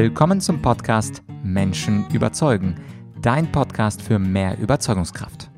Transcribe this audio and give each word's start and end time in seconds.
Willkommen 0.00 0.40
zum 0.40 0.62
Podcast 0.62 1.24
Menschen 1.42 2.08
überzeugen, 2.10 2.76
dein 3.20 3.50
Podcast 3.50 4.00
für 4.00 4.20
mehr 4.20 4.56
Überzeugungskraft. 4.56 5.50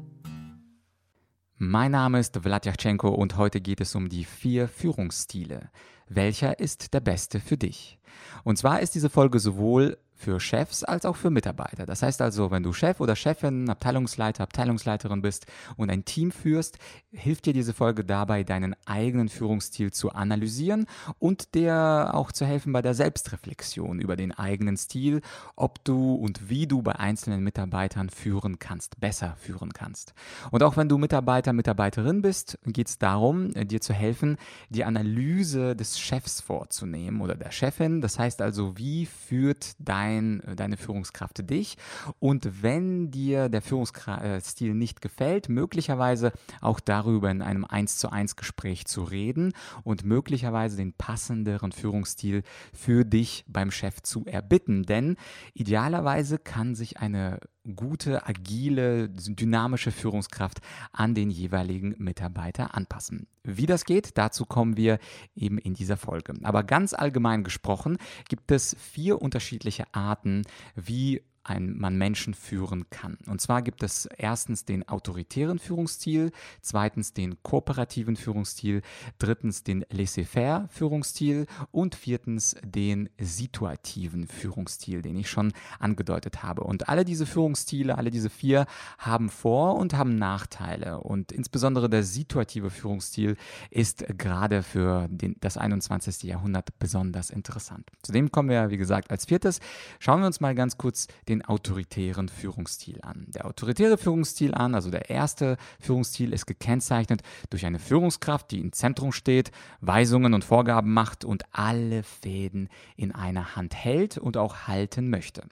Mein 1.59 1.91
Name 1.91 2.21
ist 2.21 2.39
Vladyachenko 2.39 3.11
und 3.11 3.37
heute 3.37 3.61
geht 3.61 3.83
es 3.83 3.95
um 3.95 4.09
die 4.09 4.25
vier 4.25 4.67
Führungsstile. 4.67 5.69
Welcher 6.09 6.59
ist 6.59 6.95
der 6.95 7.01
beste 7.01 7.39
für 7.39 7.59
dich? 7.59 7.99
Und 8.43 8.57
zwar 8.57 8.81
ist 8.81 8.95
diese 8.95 9.11
Folge 9.11 9.41
sowohl 9.41 9.99
für 10.21 10.39
Chefs 10.39 10.85
als 10.85 11.07
auch 11.07 11.17
für 11.17 11.31
Mitarbeiter. 11.31 11.87
Das 11.87 12.03
heißt 12.03 12.21
also, 12.21 12.51
wenn 12.51 12.63
du 12.63 12.75
Chef 12.75 13.01
oder 13.01 13.17
Chefin, 13.17 13.71
Abteilungsleiter, 13.71 14.43
Abteilungsleiterin 14.43 15.23
bist 15.23 15.47
und 15.77 15.91
ein 15.91 16.05
Team 16.05 16.31
führst, 16.31 16.79
hilft 17.11 17.47
dir 17.47 17.55
diese 17.55 17.73
Folge 17.73 18.05
dabei, 18.05 18.45
deinen 18.45 18.77
eigenen 18.85 19.31
Führungsstil 19.31 19.93
zu 19.93 20.13
analysieren 20.13 20.87
und 21.19 21.55
dir 21.55 22.11
auch 22.13 22.33
zu 22.33 22.45
helfen 22.45 22.73
bei 22.73 22.83
der 22.83 22.93
Selbstreflexion 22.93 23.99
über 23.99 24.15
den 24.15 24.33
eigenen 24.33 24.77
Stil, 24.77 25.23
ob 25.57 25.83
du 25.85 26.15
und 26.15 26.51
wie 26.51 26.67
du 26.67 26.83
bei 26.83 26.97
einzelnen 26.97 27.43
Mitarbeitern 27.43 28.11
führen 28.11 28.59
kannst, 28.59 29.01
besser 29.01 29.37
führen 29.39 29.73
kannst. 29.73 30.13
Und 30.51 30.63
auch 30.63 30.77
wenn 30.77 30.91
du 30.91 30.99
Mitarbeiter, 30.99 31.55
Mitarbeiterin 31.55 32.21
bist, 32.21 32.59
geht 32.67 32.89
es 32.89 32.99
darum, 32.99 33.53
dir 33.55 33.81
zu 33.81 33.95
helfen, 33.95 34.37
die 34.69 34.85
Analyse 34.85 35.75
des 35.75 35.99
Chefs 35.99 36.43
vorzunehmen 36.43 37.23
oder 37.23 37.37
der 37.37 37.53
Chefin. 37.53 38.03
Das 38.03 38.19
heißt 38.19 38.43
also, 38.43 38.77
wie 38.77 39.07
führt 39.07 39.73
dein 39.79 40.10
dein, 40.11 40.41
äh, 40.41 40.57
deine 40.57 40.77
Führungskraft 40.77 41.49
dich. 41.51 41.77
Und 42.19 42.63
wenn 42.63 43.11
dir 43.11 43.49
der 43.49 43.63
Führungsstil 43.63 44.75
nicht 44.75 45.01
gefällt, 45.01 45.49
möglicherweise 45.49 46.33
auch 46.61 46.81
darüber 46.81 47.31
in 47.31 47.43
einem 47.43 47.65
1 47.65 47.99
zu 47.99 48.11
1 48.11 48.37
Gespräch 48.37 48.87
zu 48.87 49.03
reden 49.03 49.53
und 49.85 50.05
möglicherweise 50.05 50.77
den 50.77 50.93
passenderen 50.93 51.73
Führungsstil 51.73 52.43
für 52.73 53.05
dich 53.05 53.45
beim 53.49 53.71
Chef 53.71 54.03
zu 54.03 54.25
erbitten. 54.27 54.85
Denn 54.85 55.17
idealerweise 55.55 56.39
kann 56.39 56.75
sich 56.75 56.99
eine 56.99 57.41
gute, 57.77 58.27
agile, 58.27 59.09
dynamische 59.09 59.91
Führungskraft 59.91 60.61
an 60.93 61.15
den 61.15 61.31
jeweiligen 61.31 61.95
Mitarbeiter 61.99 62.75
anpassen. 62.75 63.27
Wie 63.43 63.67
das 63.67 63.85
geht, 63.85 64.17
dazu 64.19 64.45
kommen 64.45 64.77
wir 64.77 64.99
eben 65.35 65.59
in 65.59 65.75
dieser 65.75 65.97
Folge. 65.97 66.35
Aber 66.43 66.63
ganz 66.63 66.95
allgemein 66.95 67.45
gesprochen 67.45 67.99
gibt 68.29 68.51
es 68.51 68.77
vier 68.79 69.21
unterschiedliche 69.21 69.85
Arten, 69.93 70.43
wie 70.75 71.23
ein, 71.43 71.77
man 71.77 71.97
Menschen 71.97 72.35
führen 72.35 72.91
kann. 72.91 73.19
Und 73.27 73.41
zwar 73.41 73.63
gibt 73.63 73.83
es 73.83 74.07
erstens 74.07 74.65
den 74.65 74.87
autoritären 74.89 75.59
Führungsstil, 75.59 76.33
zweitens 76.61 77.13
den 77.13 77.43
kooperativen 77.43 78.17
Führungsstil, 78.17 78.83
drittens 79.19 79.63
den 79.63 79.85
laissez-faire 79.91 80.69
Führungsstil 80.71 81.47
und 81.71 81.95
viertens 81.95 82.57
den 82.63 83.09
situativen 83.19 84.27
Führungsstil, 84.27 85.03
den 85.03 85.17
ich 85.17 85.31
schon 85.31 85.53
angedeutet 85.79 86.43
habe. 86.43 86.63
Und 86.63 86.89
alle 86.89 87.05
diese 87.05 87.27
Führungsstile, 87.27 87.97
alle 87.97 88.11
diese 88.11 88.31
vier 88.31 88.67
haben 88.99 89.31
Vor- 89.31 89.77
und 89.77 89.95
haben 89.95 90.17
Nachteile. 90.17 91.01
Und 91.01 91.33
insbesondere 91.33 91.89
der 91.89 92.03
situative 92.03 92.71
Führungsstil 92.71 93.37
ist 93.71 94.05
gerade 94.19 94.63
für 94.63 95.09
den, 95.09 95.37
das 95.41 95.57
21. 95.57 96.23
Jahrhundert 96.25 96.79
besonders 96.79 97.31
interessant. 97.31 97.91
Zudem 98.03 98.31
kommen 98.31 98.49
wir, 98.49 98.71
wie 98.71 98.77
gesagt, 98.77 99.11
als 99.11 99.25
viertes. 99.25 99.61
Schauen 99.99 100.21
wir 100.21 100.27
uns 100.27 100.41
mal 100.41 100.55
ganz 100.55 100.77
kurz 100.77 101.09
den 101.31 101.45
autoritären 101.45 102.29
Führungsstil 102.29 103.01
an. 103.03 103.27
Der 103.29 103.47
autoritäre 103.47 103.97
Führungsstil 103.97 104.55
an, 104.55 104.75
also 104.75 104.91
der 104.91 105.09
erste 105.11 105.57
Führungsstil, 105.81 106.33
ist 106.33 106.47
gekennzeichnet 106.47 107.23
durch 107.49 107.65
eine 107.65 107.79
Führungskraft, 107.79 108.51
die 108.51 108.61
im 108.61 108.73
Zentrum 108.73 109.13
steht, 109.13 109.51
Weisungen 109.81 110.35
und 110.35 110.45
Vorgaben 110.45 110.93
macht 110.93 111.25
und 111.25 111.45
alle 111.53 112.03
Fäden 112.03 112.69
in 112.97 113.13
einer 113.13 113.57
Hand 113.57 113.75
hält 113.75 114.19
und 114.19 114.37
auch 114.37 114.67
halten 114.67 115.09
möchte. 115.09 115.43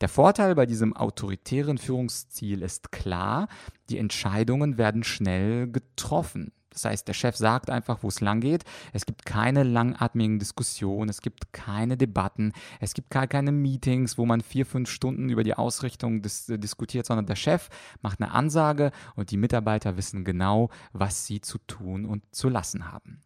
Der 0.00 0.08
Vorteil 0.08 0.54
bei 0.54 0.64
diesem 0.64 0.96
autoritären 0.96 1.78
Führungsstil 1.78 2.62
ist 2.62 2.92
klar, 2.92 3.48
die 3.90 3.98
Entscheidungen 3.98 4.78
werden 4.78 5.02
schnell 5.04 5.70
getroffen. 5.70 6.52
Das 6.76 6.84
heißt, 6.84 7.08
der 7.08 7.14
Chef 7.14 7.36
sagt 7.36 7.70
einfach, 7.70 8.02
wo 8.02 8.08
es 8.08 8.20
lang 8.20 8.40
geht. 8.40 8.64
Es 8.92 9.06
gibt 9.06 9.24
keine 9.24 9.62
langatmigen 9.62 10.38
Diskussionen, 10.38 11.08
es 11.08 11.22
gibt 11.22 11.54
keine 11.54 11.96
Debatten, 11.96 12.52
es 12.80 12.92
gibt 12.92 13.08
gar 13.08 13.26
keine 13.26 13.50
Meetings, 13.50 14.18
wo 14.18 14.26
man 14.26 14.42
vier, 14.42 14.66
fünf 14.66 14.90
Stunden 14.90 15.30
über 15.30 15.42
die 15.42 15.54
Ausrichtung 15.54 16.20
dis 16.20 16.50
äh, 16.50 16.58
diskutiert, 16.58 17.06
sondern 17.06 17.24
der 17.24 17.36
Chef 17.36 17.70
macht 18.02 18.20
eine 18.20 18.32
Ansage 18.32 18.92
und 19.14 19.30
die 19.30 19.38
Mitarbeiter 19.38 19.96
wissen 19.96 20.22
genau, 20.24 20.68
was 20.92 21.24
sie 21.26 21.40
zu 21.40 21.56
tun 21.66 22.04
und 22.04 22.22
zu 22.34 22.50
lassen 22.50 22.92
haben. 22.92 23.22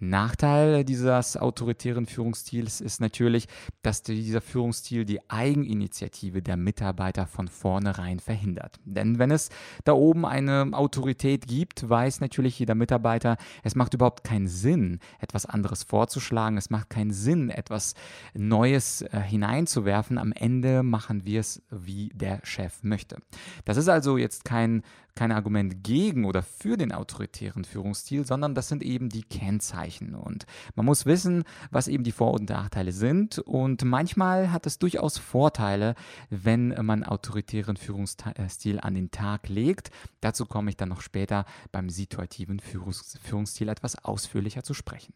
Nachteil 0.00 0.82
dieses 0.84 1.36
autoritären 1.36 2.06
Führungsstils 2.06 2.80
ist 2.80 3.00
natürlich, 3.00 3.46
dass 3.82 4.02
dieser 4.02 4.40
Führungsstil 4.40 5.04
die 5.04 5.20
Eigeninitiative 5.30 6.40
der 6.40 6.56
Mitarbeiter 6.56 7.26
von 7.26 7.48
vornherein 7.48 8.18
verhindert. 8.18 8.80
Denn 8.84 9.18
wenn 9.18 9.30
es 9.30 9.50
da 9.84 9.92
oben 9.92 10.24
eine 10.24 10.70
Autorität 10.72 11.46
gibt, 11.46 11.88
weiß 11.88 12.20
natürlich 12.20 12.58
jeder 12.58 12.74
Mitarbeiter, 12.74 13.36
es 13.62 13.74
macht 13.74 13.92
überhaupt 13.92 14.24
keinen 14.24 14.48
Sinn, 14.48 15.00
etwas 15.18 15.44
anderes 15.44 15.82
vorzuschlagen. 15.82 16.56
Es 16.56 16.70
macht 16.70 16.88
keinen 16.88 17.12
Sinn, 17.12 17.50
etwas 17.50 17.94
Neues 18.32 19.02
äh, 19.02 19.20
hineinzuwerfen. 19.20 20.16
Am 20.16 20.32
Ende 20.32 20.82
machen 20.82 21.26
wir 21.26 21.40
es, 21.40 21.62
wie 21.70 22.08
der 22.14 22.40
Chef 22.42 22.82
möchte. 22.82 23.18
Das 23.66 23.76
ist 23.76 23.88
also 23.88 24.16
jetzt 24.16 24.46
kein 24.46 24.82
kein 25.14 25.32
Argument 25.32 25.82
gegen 25.82 26.24
oder 26.24 26.42
für 26.42 26.76
den 26.76 26.92
autoritären 26.92 27.64
Führungsstil, 27.64 28.26
sondern 28.26 28.54
das 28.54 28.68
sind 28.68 28.82
eben 28.82 29.08
die 29.08 29.22
Kennzeichen. 29.22 30.14
Und 30.14 30.46
man 30.74 30.86
muss 30.86 31.06
wissen, 31.06 31.44
was 31.70 31.88
eben 31.88 32.04
die 32.04 32.12
Vor- 32.12 32.34
und 32.34 32.48
Nachteile 32.48 32.92
sind. 32.92 33.38
Und 33.38 33.84
manchmal 33.84 34.52
hat 34.52 34.66
es 34.66 34.78
durchaus 34.78 35.18
Vorteile, 35.18 35.94
wenn 36.30 36.74
man 36.84 37.04
autoritären 37.04 37.76
Führungsstil 37.76 38.80
an 38.80 38.94
den 38.94 39.10
Tag 39.10 39.48
legt. 39.48 39.90
Dazu 40.20 40.46
komme 40.46 40.70
ich 40.70 40.76
dann 40.76 40.88
noch 40.88 41.00
später 41.00 41.44
beim 41.72 41.90
situativen 41.90 42.60
Führungsstil 42.60 43.68
etwas 43.68 44.04
ausführlicher 44.04 44.62
zu 44.62 44.74
sprechen. 44.74 45.14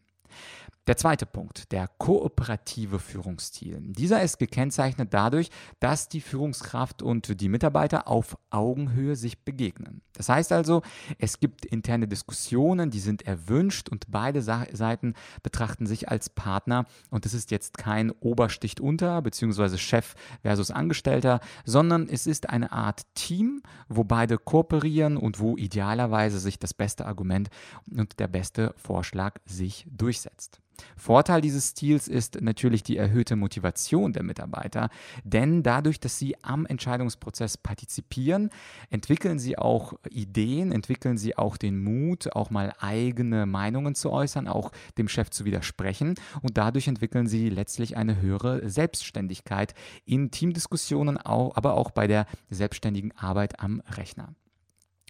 Der 0.87 0.97
zweite 0.97 1.25
Punkt, 1.25 1.71
der 1.71 1.87
kooperative 1.87 2.99
Führungsstil. 2.99 3.79
Dieser 3.81 4.21
ist 4.21 4.37
gekennzeichnet 4.37 5.15
dadurch, 5.15 5.49
dass 5.79 6.09
die 6.09 6.21
Führungskraft 6.21 7.01
und 7.01 7.41
die 7.41 7.49
Mitarbeiter 7.49 8.07
auf 8.07 8.37
Augenhöhe 8.51 9.15
sich 9.15 9.43
begegnen. 9.43 10.03
Das 10.13 10.29
heißt 10.29 10.51
also, 10.51 10.83
es 11.17 11.39
gibt 11.39 11.65
interne 11.65 12.07
Diskussionen, 12.07 12.91
die 12.91 12.99
sind 12.99 13.23
erwünscht 13.23 13.89
und 13.89 14.11
beide 14.11 14.43
Seiten 14.43 15.15
betrachten 15.41 15.87
sich 15.87 16.07
als 16.09 16.29
Partner 16.29 16.85
und 17.09 17.25
es 17.25 17.33
ist 17.33 17.49
jetzt 17.49 17.79
kein 17.79 18.11
Obersticht 18.11 18.79
unter 18.79 19.23
bzw. 19.23 19.77
Chef 19.77 20.13
versus 20.43 20.69
Angestellter, 20.69 21.39
sondern 21.65 22.07
es 22.07 22.27
ist 22.27 22.51
eine 22.51 22.71
Art 22.71 23.07
Team, 23.15 23.63
wo 23.89 24.03
beide 24.03 24.37
kooperieren 24.37 25.17
und 25.17 25.39
wo 25.39 25.57
idealerweise 25.57 26.37
sich 26.37 26.59
das 26.59 26.75
beste 26.75 27.07
Argument 27.07 27.49
und 27.89 28.19
der 28.19 28.27
beste 28.27 28.75
Vorschlag 28.77 29.39
sich 29.47 29.87
durchsetzt. 29.89 30.61
Vorteil 30.97 31.41
dieses 31.41 31.69
Stils 31.71 32.07
ist 32.07 32.41
natürlich 32.41 32.83
die 32.83 32.97
erhöhte 32.97 33.35
Motivation 33.35 34.13
der 34.13 34.23
Mitarbeiter, 34.23 34.89
denn 35.23 35.63
dadurch, 35.63 35.99
dass 35.99 36.19
sie 36.19 36.35
am 36.43 36.65
Entscheidungsprozess 36.65 37.57
partizipieren, 37.57 38.49
entwickeln 38.89 39.39
sie 39.39 39.57
auch 39.57 39.93
Ideen, 40.09 40.71
entwickeln 40.71 41.17
sie 41.17 41.37
auch 41.37 41.57
den 41.57 41.83
Mut, 41.83 42.33
auch 42.35 42.49
mal 42.49 42.73
eigene 42.79 43.45
Meinungen 43.45 43.95
zu 43.95 44.11
äußern, 44.11 44.47
auch 44.47 44.71
dem 44.97 45.07
Chef 45.07 45.29
zu 45.29 45.45
widersprechen 45.45 46.15
und 46.41 46.57
dadurch 46.57 46.87
entwickeln 46.87 47.27
sie 47.27 47.49
letztlich 47.49 47.97
eine 47.97 48.21
höhere 48.21 48.69
Selbstständigkeit 48.69 49.73
in 50.05 50.31
Teamdiskussionen, 50.31 51.17
aber 51.17 51.75
auch 51.75 51.91
bei 51.91 52.07
der 52.07 52.25
selbstständigen 52.49 53.11
Arbeit 53.17 53.59
am 53.59 53.81
Rechner. 53.87 54.33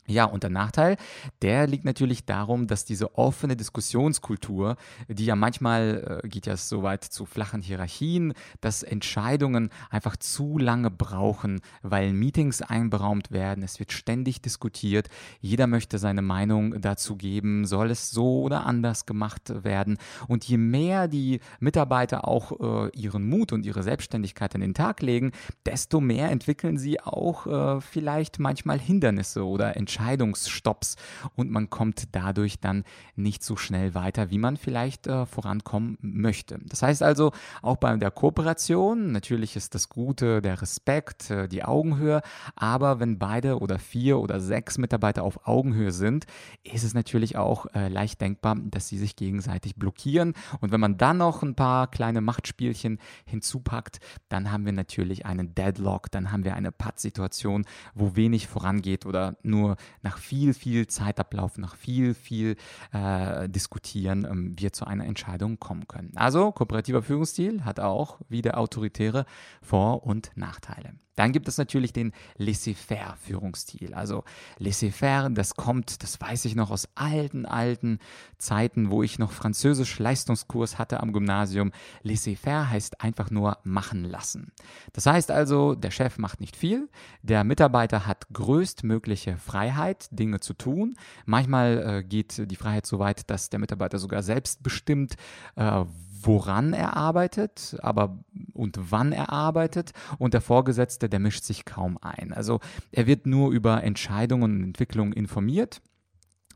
Ja, 0.07 0.25
und 0.25 0.43
der 0.43 0.51
Nachteil, 0.51 0.97
der 1.41 1.65
liegt 1.65 1.83
natürlich 1.83 2.25
darum, 2.25 2.67
dass 2.67 2.85
diese 2.85 3.17
offene 3.17 3.55
Diskussionskultur, 3.55 4.75
die 5.07 5.25
ja 5.25 5.35
manchmal 5.35 6.21
äh, 6.23 6.27
geht 6.27 6.45
ja 6.45 6.55
so 6.57 6.83
weit 6.83 7.03
zu 7.03 7.25
flachen 7.25 7.63
Hierarchien, 7.63 8.33
dass 8.61 8.83
Entscheidungen 8.83 9.71
einfach 9.89 10.15
zu 10.15 10.59
lange 10.59 10.91
brauchen, 10.91 11.59
weil 11.81 12.13
Meetings 12.13 12.61
einberaumt 12.61 13.31
werden, 13.31 13.63
es 13.63 13.79
wird 13.79 13.91
ständig 13.91 14.43
diskutiert, 14.43 15.09
jeder 15.41 15.65
möchte 15.65 15.97
seine 15.97 16.21
Meinung 16.21 16.79
dazu 16.81 17.15
geben, 17.15 17.65
soll 17.65 17.89
es 17.89 18.11
so 18.11 18.41
oder 18.41 18.67
anders 18.67 19.07
gemacht 19.07 19.63
werden. 19.63 19.97
Und 20.27 20.43
je 20.43 20.57
mehr 20.57 21.07
die 21.07 21.39
Mitarbeiter 21.59 22.27
auch 22.27 22.51
äh, 22.85 22.91
ihren 22.95 23.27
Mut 23.27 23.53
und 23.53 23.65
ihre 23.65 23.81
Selbstständigkeit 23.81 24.53
an 24.53 24.61
den 24.61 24.75
Tag 24.75 25.01
legen, 25.01 25.31
desto 25.65 25.99
mehr 25.99 26.29
entwickeln 26.29 26.77
sie 26.77 27.01
auch 27.01 27.47
äh, 27.47 27.81
vielleicht 27.81 28.37
manchmal 28.37 28.77
Hindernisse 28.79 29.43
oder 29.43 29.75
Entscheidungen 29.75 29.94
Entscheidungsstopps 29.95 30.97
und 31.35 31.51
man 31.51 31.69
kommt 31.69 32.09
dadurch 32.11 32.59
dann 32.59 32.83
nicht 33.15 33.43
so 33.43 33.55
schnell 33.55 33.95
weiter, 33.95 34.29
wie 34.29 34.37
man 34.37 34.57
vielleicht 34.57 35.07
äh, 35.07 35.25
vorankommen 35.25 35.97
möchte. 36.01 36.59
Das 36.65 36.81
heißt 36.81 37.01
also, 37.01 37.31
auch 37.61 37.77
bei 37.77 37.95
der 37.95 38.11
Kooperation, 38.11 39.13
natürlich 39.13 39.55
ist 39.55 39.73
das 39.73 39.87
Gute 39.87 40.41
der 40.41 40.61
Respekt, 40.61 41.31
äh, 41.31 41.47
die 41.47 41.63
Augenhöhe, 41.63 42.21
aber 42.55 42.99
wenn 42.99 43.19
beide 43.19 43.59
oder 43.59 43.79
vier 43.79 44.19
oder 44.19 44.41
sechs 44.41 44.77
Mitarbeiter 44.77 45.23
auf 45.23 45.47
Augenhöhe 45.47 45.93
sind, 45.93 46.25
ist 46.63 46.83
es 46.83 46.93
natürlich 46.93 47.37
auch 47.37 47.67
äh, 47.73 47.87
leicht 47.87 48.19
denkbar, 48.19 48.57
dass 48.65 48.89
sie 48.89 48.97
sich 48.97 49.15
gegenseitig 49.15 49.75
blockieren. 49.75 50.33
Und 50.59 50.73
wenn 50.73 50.81
man 50.81 50.97
dann 50.97 51.17
noch 51.17 51.41
ein 51.41 51.55
paar 51.55 51.87
kleine 51.87 52.19
Machtspielchen 52.19 52.99
hinzupackt, 53.25 53.99
dann 54.27 54.51
haben 54.51 54.65
wir 54.65 54.73
natürlich 54.73 55.25
einen 55.25 55.55
Deadlock, 55.55 56.11
dann 56.11 56.33
haben 56.33 56.43
wir 56.43 56.55
eine 56.55 56.73
Pattsituation, 56.73 57.65
wo 57.93 58.17
wenig 58.17 58.47
vorangeht 58.47 59.05
oder 59.05 59.37
nur 59.41 59.77
nach 60.01 60.17
viel, 60.17 60.53
viel 60.53 60.87
Zeitablauf, 60.87 61.57
nach 61.57 61.75
viel, 61.75 62.13
viel 62.13 62.55
äh, 62.91 63.47
Diskutieren 63.49 64.25
ähm, 64.25 64.53
wir 64.57 64.73
zu 64.73 64.85
einer 64.85 65.05
Entscheidung 65.05 65.59
kommen 65.59 65.87
können. 65.87 66.11
Also 66.15 66.51
kooperativer 66.51 67.01
Führungsstil 67.01 67.65
hat 67.65 67.79
auch 67.79 68.19
wie 68.29 68.41
der 68.41 68.57
autoritäre 68.57 69.25
Vor- 69.61 70.05
und 70.05 70.31
Nachteile. 70.35 70.93
Dann 71.15 71.31
gibt 71.31 71.47
es 71.47 71.57
natürlich 71.57 71.93
den 71.93 72.13
Laissez-faire-Führungsstil. 72.37 73.93
Also 73.93 74.23
Laissez-faire, 74.57 75.29
das 75.29 75.55
kommt, 75.55 76.03
das 76.03 76.19
weiß 76.19 76.45
ich 76.45 76.55
noch 76.55 76.71
aus 76.71 76.89
alten, 76.95 77.45
alten 77.45 77.99
Zeiten, 78.37 78.89
wo 78.91 79.03
ich 79.03 79.19
noch 79.19 79.31
Französisch 79.31 79.99
Leistungskurs 79.99 80.77
hatte 80.77 80.99
am 80.99 81.13
Gymnasium. 81.13 81.71
Laissez-faire 82.03 82.69
heißt 82.69 83.01
einfach 83.01 83.31
nur 83.31 83.57
machen 83.63 84.03
lassen. 84.03 84.51
Das 84.93 85.05
heißt 85.05 85.31
also, 85.31 85.75
der 85.75 85.91
Chef 85.91 86.17
macht 86.17 86.41
nicht 86.41 86.55
viel, 86.55 86.89
der 87.21 87.43
Mitarbeiter 87.43 88.05
hat 88.05 88.27
größtmögliche 88.33 89.37
Freiheit, 89.37 90.07
Dinge 90.11 90.39
zu 90.39 90.53
tun. 90.53 90.97
Manchmal 91.25 91.99
äh, 91.99 92.03
geht 92.03 92.51
die 92.51 92.55
Freiheit 92.55 92.85
so 92.85 92.99
weit, 92.99 93.29
dass 93.29 93.49
der 93.49 93.59
Mitarbeiter 93.59 93.99
sogar 93.99 94.23
selbst 94.23 94.63
bestimmt, 94.63 95.15
äh, 95.55 95.85
woran 96.25 96.73
er 96.73 96.95
arbeitet, 96.95 97.77
aber 97.81 98.17
und 98.53 98.91
wann 98.91 99.11
er 99.11 99.31
arbeitet 99.31 99.91
und 100.17 100.33
der 100.33 100.41
Vorgesetzte, 100.41 101.09
der 101.09 101.19
mischt 101.19 101.43
sich 101.43 101.65
kaum 101.65 101.97
ein. 102.01 102.33
Also 102.33 102.59
er 102.91 103.07
wird 103.07 103.25
nur 103.25 103.51
über 103.51 103.83
Entscheidungen 103.83 104.57
und 104.57 104.63
Entwicklungen 104.63 105.13
informiert 105.13 105.81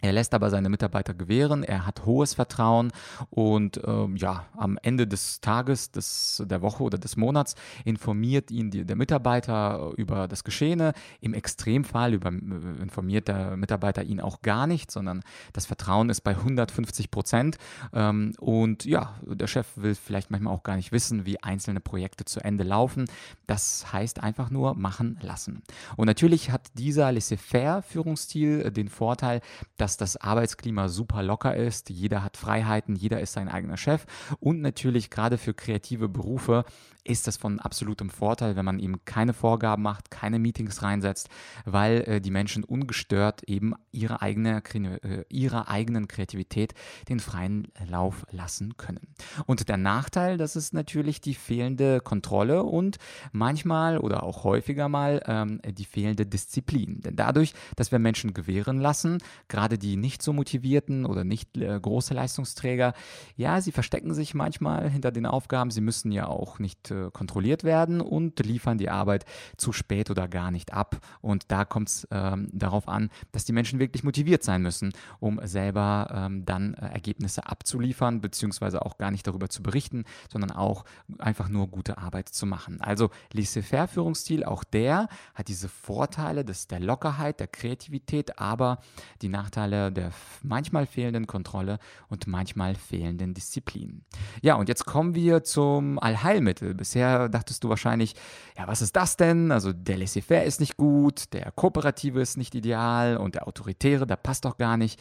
er 0.01 0.13
lässt 0.13 0.33
aber 0.33 0.49
seine 0.49 0.69
Mitarbeiter 0.69 1.13
gewähren, 1.13 1.63
er 1.63 1.85
hat 1.85 2.05
hohes 2.05 2.33
Vertrauen 2.33 2.91
und 3.29 3.81
ähm, 3.85 4.15
ja, 4.15 4.45
am 4.57 4.77
Ende 4.81 5.07
des 5.07 5.41
Tages, 5.41 5.91
des, 5.91 6.43
der 6.45 6.61
Woche 6.61 6.83
oder 6.83 6.97
des 6.97 7.17
Monats 7.17 7.55
informiert 7.85 8.51
ihn 8.51 8.71
die, 8.71 8.85
der 8.85 8.95
Mitarbeiter 8.95 9.91
über 9.97 10.27
das 10.27 10.43
Geschehene. 10.43 10.93
Im 11.21 11.33
Extremfall 11.33 12.13
über, 12.13 12.29
äh, 12.29 12.81
informiert 12.81 13.27
der 13.27 13.57
Mitarbeiter 13.57 14.03
ihn 14.03 14.21
auch 14.21 14.41
gar 14.41 14.67
nicht, 14.67 14.91
sondern 14.91 15.21
das 15.53 15.65
Vertrauen 15.65 16.09
ist 16.09 16.21
bei 16.21 16.31
150 16.31 17.11
Prozent. 17.11 17.57
Ähm, 17.93 18.33
und 18.39 18.85
ja, 18.85 19.15
der 19.25 19.47
Chef 19.47 19.67
will 19.75 19.95
vielleicht 19.95 20.31
manchmal 20.31 20.53
auch 20.53 20.63
gar 20.63 20.75
nicht 20.75 20.91
wissen, 20.91 21.25
wie 21.25 21.41
einzelne 21.41 21.79
Projekte 21.79 22.25
zu 22.25 22.39
Ende 22.39 22.63
laufen. 22.63 23.05
Das 23.47 23.91
heißt 23.91 24.21
einfach 24.21 24.49
nur 24.49 24.75
machen 24.75 25.19
lassen. 25.21 25.63
Und 25.95 26.05
natürlich 26.05 26.51
hat 26.51 26.67
dieser 26.75 27.11
Laissez-faire-Führungsstil 27.11 28.61
äh, 28.61 28.71
den 28.71 28.89
Vorteil, 28.89 29.41
dass 29.77 29.88
dass 29.89 29.97
das 29.97 30.17
Arbeitsklima 30.17 30.87
super 30.87 31.23
locker 31.23 31.55
ist, 31.55 31.89
jeder 31.89 32.23
hat 32.23 32.37
Freiheiten, 32.37 32.95
jeder 32.95 33.21
ist 33.21 33.33
sein 33.33 33.49
eigener 33.49 33.77
Chef. 33.77 34.05
Und 34.39 34.61
natürlich 34.61 35.09
gerade 35.09 35.39
für 35.39 35.55
kreative 35.55 36.07
Berufe 36.07 36.63
ist 37.09 37.25
das 37.27 37.37
von 37.37 37.59
absolutem 37.59 38.09
Vorteil, 38.09 38.55
wenn 38.55 38.65
man 38.65 38.79
eben 38.79 39.03
keine 39.03 39.33
Vorgaben 39.33 39.81
macht, 39.81 40.11
keine 40.11 40.37
Meetings 40.37 40.83
reinsetzt, 40.83 41.29
weil 41.65 42.01
äh, 42.01 42.21
die 42.21 42.29
Menschen 42.29 42.63
ungestört 42.63 43.43
eben 43.43 43.73
ihre 43.91 44.21
eigene, 44.21 44.61
äh, 45.03 45.25
ihrer 45.29 45.69
eigenen 45.69 46.07
Kreativität 46.07 46.73
den 47.09 47.19
freien 47.19 47.67
Lauf 47.87 48.25
lassen 48.31 48.77
können. 48.77 49.07
Und 49.47 49.69
der 49.69 49.77
Nachteil, 49.77 50.37
das 50.37 50.55
ist 50.55 50.73
natürlich 50.73 51.19
die 51.19 51.33
fehlende 51.33 51.99
Kontrolle 51.99 52.63
und 52.63 52.97
manchmal 53.31 53.97
oder 53.97 54.21
auch 54.21 54.43
häufiger 54.43 54.87
mal 54.87 55.21
ähm, 55.25 55.59
die 55.65 55.85
fehlende 55.85 56.27
Disziplin. 56.27 57.01
Denn 57.01 57.15
dadurch, 57.15 57.53
dass 57.75 57.91
wir 57.91 57.97
Menschen 57.97 58.35
gewähren 58.35 58.79
lassen, 58.79 59.17
gerade 59.47 59.79
die 59.79 59.97
nicht 59.97 60.21
so 60.21 60.31
motivierten 60.31 61.05
oder 61.05 61.23
nicht 61.23 61.57
äh, 61.57 61.79
große 61.79 62.13
Leistungsträger, 62.13 62.93
ja, 63.35 63.61
sie 63.61 63.71
verstecken 63.71 64.13
sich 64.13 64.35
manchmal 64.35 64.89
hinter 64.91 65.11
den 65.11 65.25
Aufgaben. 65.25 65.71
Sie 65.71 65.81
müssen 65.81 66.11
ja 66.11 66.27
auch 66.27 66.59
nicht 66.59 66.91
äh, 67.07 67.11
kontrolliert 67.11 67.63
werden 67.63 68.01
und 68.01 68.39
liefern 68.39 68.77
die 68.77 68.89
Arbeit 68.89 69.25
zu 69.57 69.71
spät 69.71 70.09
oder 70.09 70.27
gar 70.27 70.51
nicht 70.51 70.73
ab. 70.73 70.97
Und 71.21 71.51
da 71.51 71.65
kommt 71.65 71.89
es 71.89 72.07
ähm, 72.11 72.49
darauf 72.51 72.87
an, 72.87 73.09
dass 73.31 73.45
die 73.45 73.53
Menschen 73.53 73.79
wirklich 73.79 74.03
motiviert 74.03 74.43
sein 74.43 74.61
müssen, 74.61 74.91
um 75.19 75.39
selber 75.43 76.09
ähm, 76.13 76.45
dann 76.45 76.73
äh, 76.75 76.87
Ergebnisse 76.87 77.47
abzuliefern, 77.47 78.21
beziehungsweise 78.21 78.85
auch 78.85 78.97
gar 78.97 79.11
nicht 79.11 79.27
darüber 79.27 79.49
zu 79.49 79.63
berichten, 79.63 80.05
sondern 80.31 80.51
auch 80.51 80.85
einfach 81.17 81.49
nur 81.49 81.67
gute 81.67 81.97
Arbeit 81.97 82.29
zu 82.29 82.45
machen. 82.45 82.81
Also 82.81 83.09
Laissez-faire-Führungsstil, 83.33 84.43
auch 84.43 84.63
der 84.63 85.07
hat 85.33 85.47
diese 85.47 85.69
Vorteile 85.69 86.45
des, 86.45 86.67
der 86.67 86.79
Lockerheit, 86.79 87.39
der 87.39 87.47
Kreativität, 87.47 88.39
aber 88.39 88.79
die 89.21 89.29
Nachteile 89.29 89.91
der 89.91 90.11
manchmal 90.43 90.85
fehlenden 90.85 91.27
Kontrolle 91.27 91.79
und 92.07 92.27
manchmal 92.27 92.75
fehlenden 92.75 93.33
Disziplin. 93.33 94.03
Ja, 94.41 94.55
und 94.55 94.69
jetzt 94.69 94.85
kommen 94.85 95.15
wir 95.15 95.43
zum 95.43 95.99
Allheilmittel. 95.99 96.73
Bisher 96.89 97.29
dachtest 97.29 97.63
du 97.63 97.69
wahrscheinlich, 97.69 98.15
ja, 98.57 98.67
was 98.67 98.81
ist 98.81 98.95
das 98.95 99.15
denn? 99.15 99.51
Also 99.51 99.73
der 99.73 99.97
Laissez-faire 99.97 100.43
ist 100.43 100.59
nicht 100.59 100.75
gut, 100.75 101.31
der 101.33 101.51
Kooperative 101.51 102.19
ist 102.19 102.35
nicht 102.35 102.55
ideal 102.55 103.17
und 103.17 103.35
der 103.35 103.47
Autoritäre, 103.47 104.07
der 104.07 104.15
passt 104.15 104.43
doch 104.43 104.57
gar 104.57 104.75
nicht. 104.75 104.99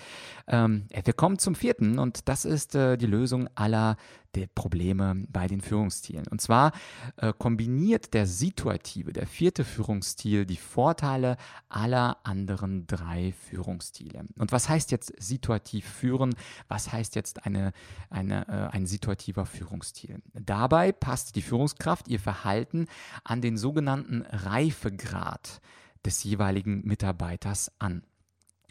Ähm, 0.49 0.87
wir 0.91 1.15
kommen 1.15 1.39
zum 1.39 1.55
vierten 1.55 1.99
und 1.99 2.29
das 2.29 2.45
ist 2.45 2.75
äh, 2.75 2.99
die 2.99 3.07
Lösung 3.07 3.49
aller 3.55 3.97
der 4.39 4.47
Probleme 4.47 5.25
bei 5.29 5.47
den 5.47 5.61
Führungsstilen. 5.61 6.27
Und 6.29 6.41
zwar 6.41 6.73
äh, 7.17 7.33
kombiniert 7.37 8.15
der 8.15 8.27
situative, 8.27 9.13
der 9.13 9.27
vierte 9.27 9.65
Führungsstil, 9.65 10.47
die 10.47 10.57
Vorteile 10.57 11.37
aller 11.69 12.19
anderen 12.23 12.87
drei 12.87 13.33
Führungsstile. 13.49 14.25
Und 14.37 14.53
was 14.53 14.69
heißt 14.69 14.91
jetzt 14.91 15.13
situativ 15.19 15.87
führen? 15.87 16.35
Was 16.69 16.93
heißt 16.93 17.17
jetzt 17.17 17.45
eine, 17.45 17.73
eine, 18.11 18.49
äh, 18.49 18.77
ein 18.77 18.87
situativer 18.87 19.45
Führungsstil? 19.45 20.23
Dabei 20.35 20.93
passt 20.93 21.37
die 21.37 21.43
Führungskraft 21.43 22.09
ihr 22.09 22.21
Verhalten 22.21 22.87
an 23.25 23.41
den 23.41 23.57
sogenannten 23.57 24.23
Reifegrad 24.23 25.61
des 26.05 26.23
jeweiligen 26.23 26.87
Mitarbeiters 26.87 27.73
an. 27.79 28.03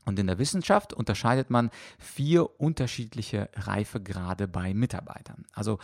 Und 0.07 0.17
in 0.19 0.27
der 0.27 0.39
Wissenschaft 0.39 0.93
unterscheidet 0.93 1.49
man 1.49 1.69
vier 1.99 2.61
unterschiedliche 2.61 3.49
Reifegrade 3.55 4.47
bei 4.47 4.73
Mitarbeitern. 4.73 5.45
Also 5.53 5.79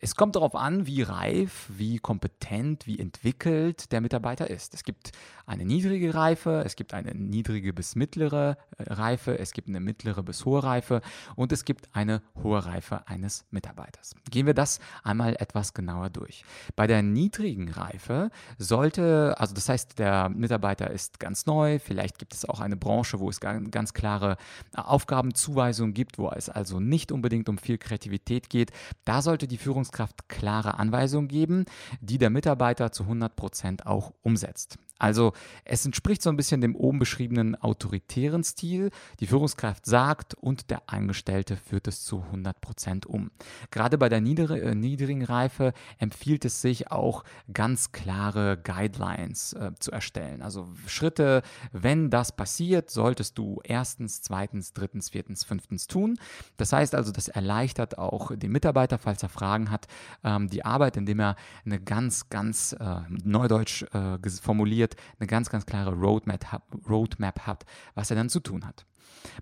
es 0.00 0.14
kommt 0.14 0.36
darauf 0.36 0.54
an, 0.54 0.86
wie 0.86 1.02
reif, 1.02 1.68
wie 1.68 1.98
kompetent, 1.98 2.86
wie 2.86 2.98
entwickelt 2.98 3.92
der 3.92 4.00
Mitarbeiter 4.00 4.48
ist. 4.50 4.74
Es 4.74 4.84
gibt 4.84 5.12
eine 5.46 5.64
niedrige 5.64 6.14
Reife, 6.14 6.62
es 6.64 6.76
gibt 6.76 6.94
eine 6.94 7.14
niedrige 7.14 7.72
bis 7.72 7.96
mittlere 7.96 8.56
äh, 8.78 8.92
Reife, 8.92 9.38
es 9.38 9.52
gibt 9.52 9.68
eine 9.68 9.80
mittlere 9.80 10.22
bis 10.22 10.44
hohe 10.44 10.62
Reife 10.62 11.00
und 11.36 11.52
es 11.52 11.64
gibt 11.64 11.94
eine 11.94 12.22
hohe 12.42 12.64
Reife 12.64 13.06
eines 13.08 13.44
Mitarbeiters. 13.50 14.14
Gehen 14.30 14.46
wir 14.46 14.54
das 14.54 14.80
einmal 15.02 15.36
etwas 15.38 15.74
genauer 15.74 16.10
durch. 16.10 16.44
Bei 16.76 16.86
der 16.86 17.02
niedrigen 17.02 17.68
Reife 17.68 18.30
sollte, 18.58 19.34
also 19.38 19.54
das 19.54 19.68
heißt, 19.68 19.98
der 19.98 20.28
Mitarbeiter 20.28 20.90
ist 20.90 21.20
ganz 21.20 21.46
neu, 21.46 21.78
vielleicht 21.78 22.18
gibt 22.18 22.34
es 22.34 22.44
auch 22.44 22.60
eine 22.60 22.76
Branche, 22.76 23.20
wo 23.20 23.28
es 23.28 23.40
ganz 23.40 23.92
klare 23.92 24.36
Aufgabenzuweisungen 24.74 25.94
gibt, 25.94 26.18
wo 26.18 26.30
es 26.30 26.48
also 26.48 26.80
nicht 26.80 27.12
unbedingt 27.12 27.48
um 27.48 27.58
viel 27.58 27.78
Kreativität 27.78 28.48
geht. 28.48 28.70
Da 29.04 29.22
sollte 29.22 29.46
die 29.46 29.58
Führungskraft 29.58 29.83
Führungskraft 29.84 30.28
klare 30.28 30.78
Anweisungen 30.78 31.28
geben, 31.28 31.66
die 32.00 32.18
der 32.18 32.30
Mitarbeiter 32.30 32.90
zu 32.90 33.04
100 33.04 33.36
Prozent 33.36 33.86
auch 33.86 34.12
umsetzt. 34.22 34.78
Also 34.98 35.32
es 35.64 35.84
entspricht 35.84 36.22
so 36.22 36.30
ein 36.30 36.36
bisschen 36.36 36.60
dem 36.60 36.76
oben 36.76 36.98
beschriebenen 36.98 37.56
autoritären 37.56 38.44
Stil. 38.44 38.90
Die 39.20 39.26
Führungskraft 39.26 39.86
sagt 39.86 40.34
und 40.34 40.70
der 40.70 40.82
Angestellte 40.86 41.56
führt 41.56 41.88
es 41.88 42.04
zu 42.04 42.22
100 42.22 42.60
Prozent 42.60 43.06
um. 43.06 43.30
Gerade 43.70 43.98
bei 43.98 44.08
der 44.08 44.20
niedrig 44.20 44.62
äh, 44.62 44.74
niedrigen 44.74 45.24
Reife 45.24 45.72
empfiehlt 45.98 46.44
es 46.44 46.60
sich 46.60 46.90
auch 46.90 47.24
ganz 47.52 47.92
klare 47.92 48.56
Guidelines 48.56 49.52
äh, 49.54 49.72
zu 49.78 49.90
erstellen. 49.90 50.42
Also 50.42 50.68
Schritte, 50.86 51.42
wenn 51.72 52.10
das 52.10 52.34
passiert, 52.36 52.90
solltest 52.90 53.36
du 53.36 53.60
erstens, 53.64 54.22
zweitens, 54.22 54.72
drittens, 54.72 55.10
viertens, 55.10 55.44
fünftens 55.44 55.86
tun. 55.86 56.18
Das 56.56 56.72
heißt 56.72 56.94
also, 56.94 57.10
das 57.12 57.28
erleichtert 57.28 57.98
auch 57.98 58.34
den 58.34 58.52
Mitarbeiter, 58.52 58.98
falls 58.98 59.22
er 59.22 59.28
Fragen 59.28 59.70
hat, 59.70 59.86
ähm, 60.22 60.48
die 60.48 60.64
Arbeit, 60.64 60.96
indem 60.96 61.20
er 61.20 61.36
eine 61.64 61.80
ganz, 61.80 62.28
ganz 62.28 62.74
äh, 62.78 63.00
neudeutsch 63.08 63.82
äh, 63.92 64.18
formuliert 64.40 64.93
eine 65.18 65.26
ganz, 65.26 65.50
ganz 65.50 65.66
klare 65.66 65.92
Roadmap, 65.92 66.62
Roadmap 66.88 67.40
hat, 67.40 67.64
was 67.94 68.10
er 68.10 68.16
dann 68.16 68.28
zu 68.28 68.40
tun 68.40 68.66
hat. 68.66 68.86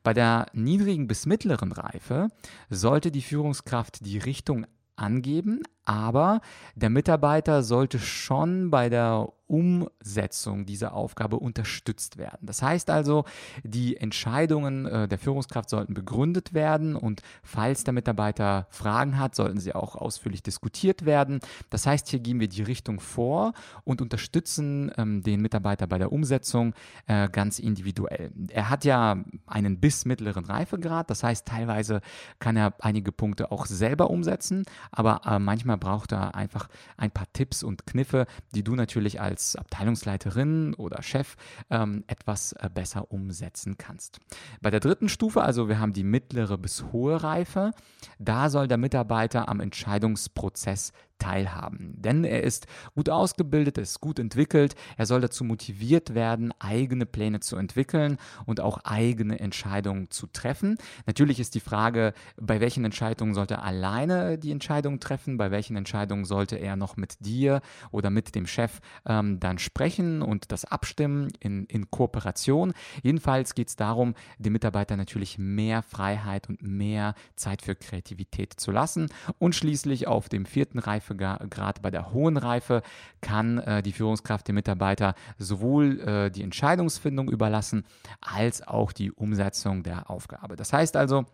Bei 0.03 0.13
der 0.13 0.47
niedrigen 0.53 1.07
bis 1.07 1.27
mittleren 1.27 1.73
Reife 1.73 2.29
sollte 2.71 3.11
die 3.11 3.23
Führungskraft 3.23 4.05
die 4.05 4.19
Richtung 4.19 4.67
angeben, 4.97 5.63
aber 5.85 6.41
der 6.75 6.91
Mitarbeiter 6.91 7.63
sollte 7.63 7.99
schon 7.99 8.71
bei 8.71 8.89
der 8.89 9.29
Umsetzung 9.53 10.65
dieser 10.65 10.95
Aufgabe 10.95 11.37
unterstützt 11.39 12.17
werden. 12.17 12.39
Das 12.41 12.63
heißt 12.63 12.89
also, 12.89 13.27
die 13.63 13.99
Entscheidungen 13.99 14.87
äh, 14.87 15.07
der 15.07 15.19
Führungskraft 15.19 15.69
sollten 15.69 15.93
begründet 15.93 16.55
werden 16.55 16.97
und 16.97 17.21
falls 17.43 17.85
der 17.85 17.93
Mitarbeiter 17.93 18.67
Fragen 18.71 19.19
hat, 19.19 19.35
sollten 19.35 19.61
sie 19.61 19.75
auch 19.75 19.95
ausführlich 19.95 20.43
diskutiert 20.43 21.05
werden. 21.05 21.41
Das 21.69 21.87
heißt, 21.87 22.09
hier 22.09 22.21
geben 22.21 22.41
wir 22.41 22.49
die 22.49 22.63
Richtung 22.63 22.99
vor 22.99 23.53
und 23.85 24.01
unterstützen 24.01 24.91
ähm, 24.97 25.23
den 25.23 25.43
Mitarbeiter 25.43 25.87
bei 25.87 25.99
der 25.99 26.13
Umsetzung 26.13 26.73
äh, 27.07 27.29
ganz 27.29 27.59
individuell. 27.59 28.33
Er 28.49 28.71
hat 28.71 28.87
ja 28.87 29.23
einen 29.47 29.81
bis 29.81 30.07
mittleren 30.07 30.47
Reifegrad, 30.47 31.11
das 31.11 31.23
heißt, 31.23 31.47
teilweise 31.47 32.01
kann 32.39 32.57
er 32.57 32.73
einige 32.79 33.13
Punkte 33.13 33.53
auch 33.53 33.67
selber 33.67 34.09
umsetzen, 34.09 34.65
aber 34.91 35.21
äh, 35.27 35.39
manchmal 35.39 35.72
braucht 35.77 36.13
er 36.13 36.35
einfach 36.35 36.69
ein 36.97 37.11
paar 37.11 37.27
Tipps 37.33 37.63
und 37.63 37.87
Kniffe, 37.87 38.27
die 38.55 38.63
du 38.63 38.75
natürlich 38.75 39.21
als 39.21 39.33
als 39.33 39.57
Abteilungsleiterin 39.57 40.75
oder 40.75 41.03
Chef 41.03 41.37
ähm, 41.71 42.05
etwas 42.07 42.53
äh, 42.53 42.69
besser 42.73 43.11
umsetzen 43.11 43.77
kannst. 43.79 44.21
Bei 44.61 44.71
der 44.71 44.81
dritten 44.81 45.09
Stufe, 45.09 45.43
also 45.43 45.69
wir 45.69 45.81
haben 45.81 45.93
die 45.93 46.05
mittlere 46.05 46.59
bis 46.59 46.85
hohe 46.93 47.23
Reife, 47.23 47.73
da 48.19 48.51
soll 48.51 48.69
der 48.69 48.79
Mitarbeiter 48.79 49.49
am 49.49 49.61
Entscheidungsprozess 49.61 50.93
teilhaben. 51.19 51.95
Denn 52.01 52.25
er 52.25 52.43
ist 52.43 52.67
gut 52.95 53.09
ausgebildet, 53.09 53.79
er 53.79 53.85
ist 53.85 54.01
gut 54.01 54.19
entwickelt, 54.19 54.75
er 54.97 55.07
soll 55.07 55.21
dazu 55.21 55.45
motiviert 55.45 56.15
werden, 56.15 56.53
eigene 56.59 57.07
Pläne 57.07 57.41
zu 57.41 57.57
entwickeln 57.57 58.19
und 58.47 58.61
auch 58.61 58.79
eigene 58.85 59.39
Entscheidungen 59.39 60.11
zu 60.11 60.27
treffen. 60.27 60.77
Natürlich 61.07 61.41
ist 61.41 61.55
die 61.55 61.61
Frage, 61.61 62.13
bei 62.37 62.61
welchen 62.61 62.85
Entscheidungen 62.85 63.35
sollte 63.35 63.55
er 63.55 63.65
alleine 63.65 64.39
die 64.39 64.51
Entscheidung 64.51 65.01
treffen, 65.01 65.37
bei 65.37 65.51
welchen 65.51 65.77
Entscheidungen 65.77 66.25
sollte 66.25 66.57
er 66.57 66.77
noch 66.77 66.97
mit 66.97 67.17
dir 67.21 67.61
oder 67.91 68.11
mit 68.11 68.35
dem 68.35 68.47
Chef 68.47 68.81
ähm, 69.07 69.41
dann 69.41 69.59
sprechen 69.59 70.23
und 70.23 70.53
das 70.53 70.65
abstimmen 70.65 71.29
in, 71.41 71.67
in 71.67 71.91
Kooperation. 71.91 72.73
Jedenfalls 73.03 73.55
geht 73.55 73.69
es 73.69 73.77
darum, 73.77 74.15
dem 74.39 74.53
Mitarbeiter 74.53 74.97
natürlich 74.97 75.39
mehr 75.39 75.83
Freiheit 75.83 76.49
und 76.49 76.63
mehr 76.63 77.15
Zeit 77.37 77.63
für 77.63 77.75
Kreativität 77.75 78.55
zu 78.59 78.71
lassen 78.71 79.09
und 79.39 79.55
schließlich 79.55 80.07
auf 80.07 80.29
dem 80.29 80.47
vierten 80.47 80.79
Reife 80.79 81.12
Reifegrad, 81.21 81.83
bei 81.83 81.91
der 81.91 82.13
hohen 82.13 82.37
Reife 82.37 82.83
kann 83.21 83.59
äh, 83.59 83.83
die 83.83 83.93
Führungskraft 83.93 84.49
dem 84.49 84.55
Mitarbeiter 84.57 85.15
sowohl 85.39 86.01
äh, 86.01 86.31
die 86.31 86.43
Entscheidungsfindung 86.43 87.29
überlassen 87.29 87.85
als 88.21 88.67
auch 88.67 88.93
die 88.93 89.13
Umsetzung 89.13 89.83
der 89.83 90.11
Aufgabe. 90.11 90.57
Das 90.57 90.73
heißt 90.73 90.97
also, 90.97 91.25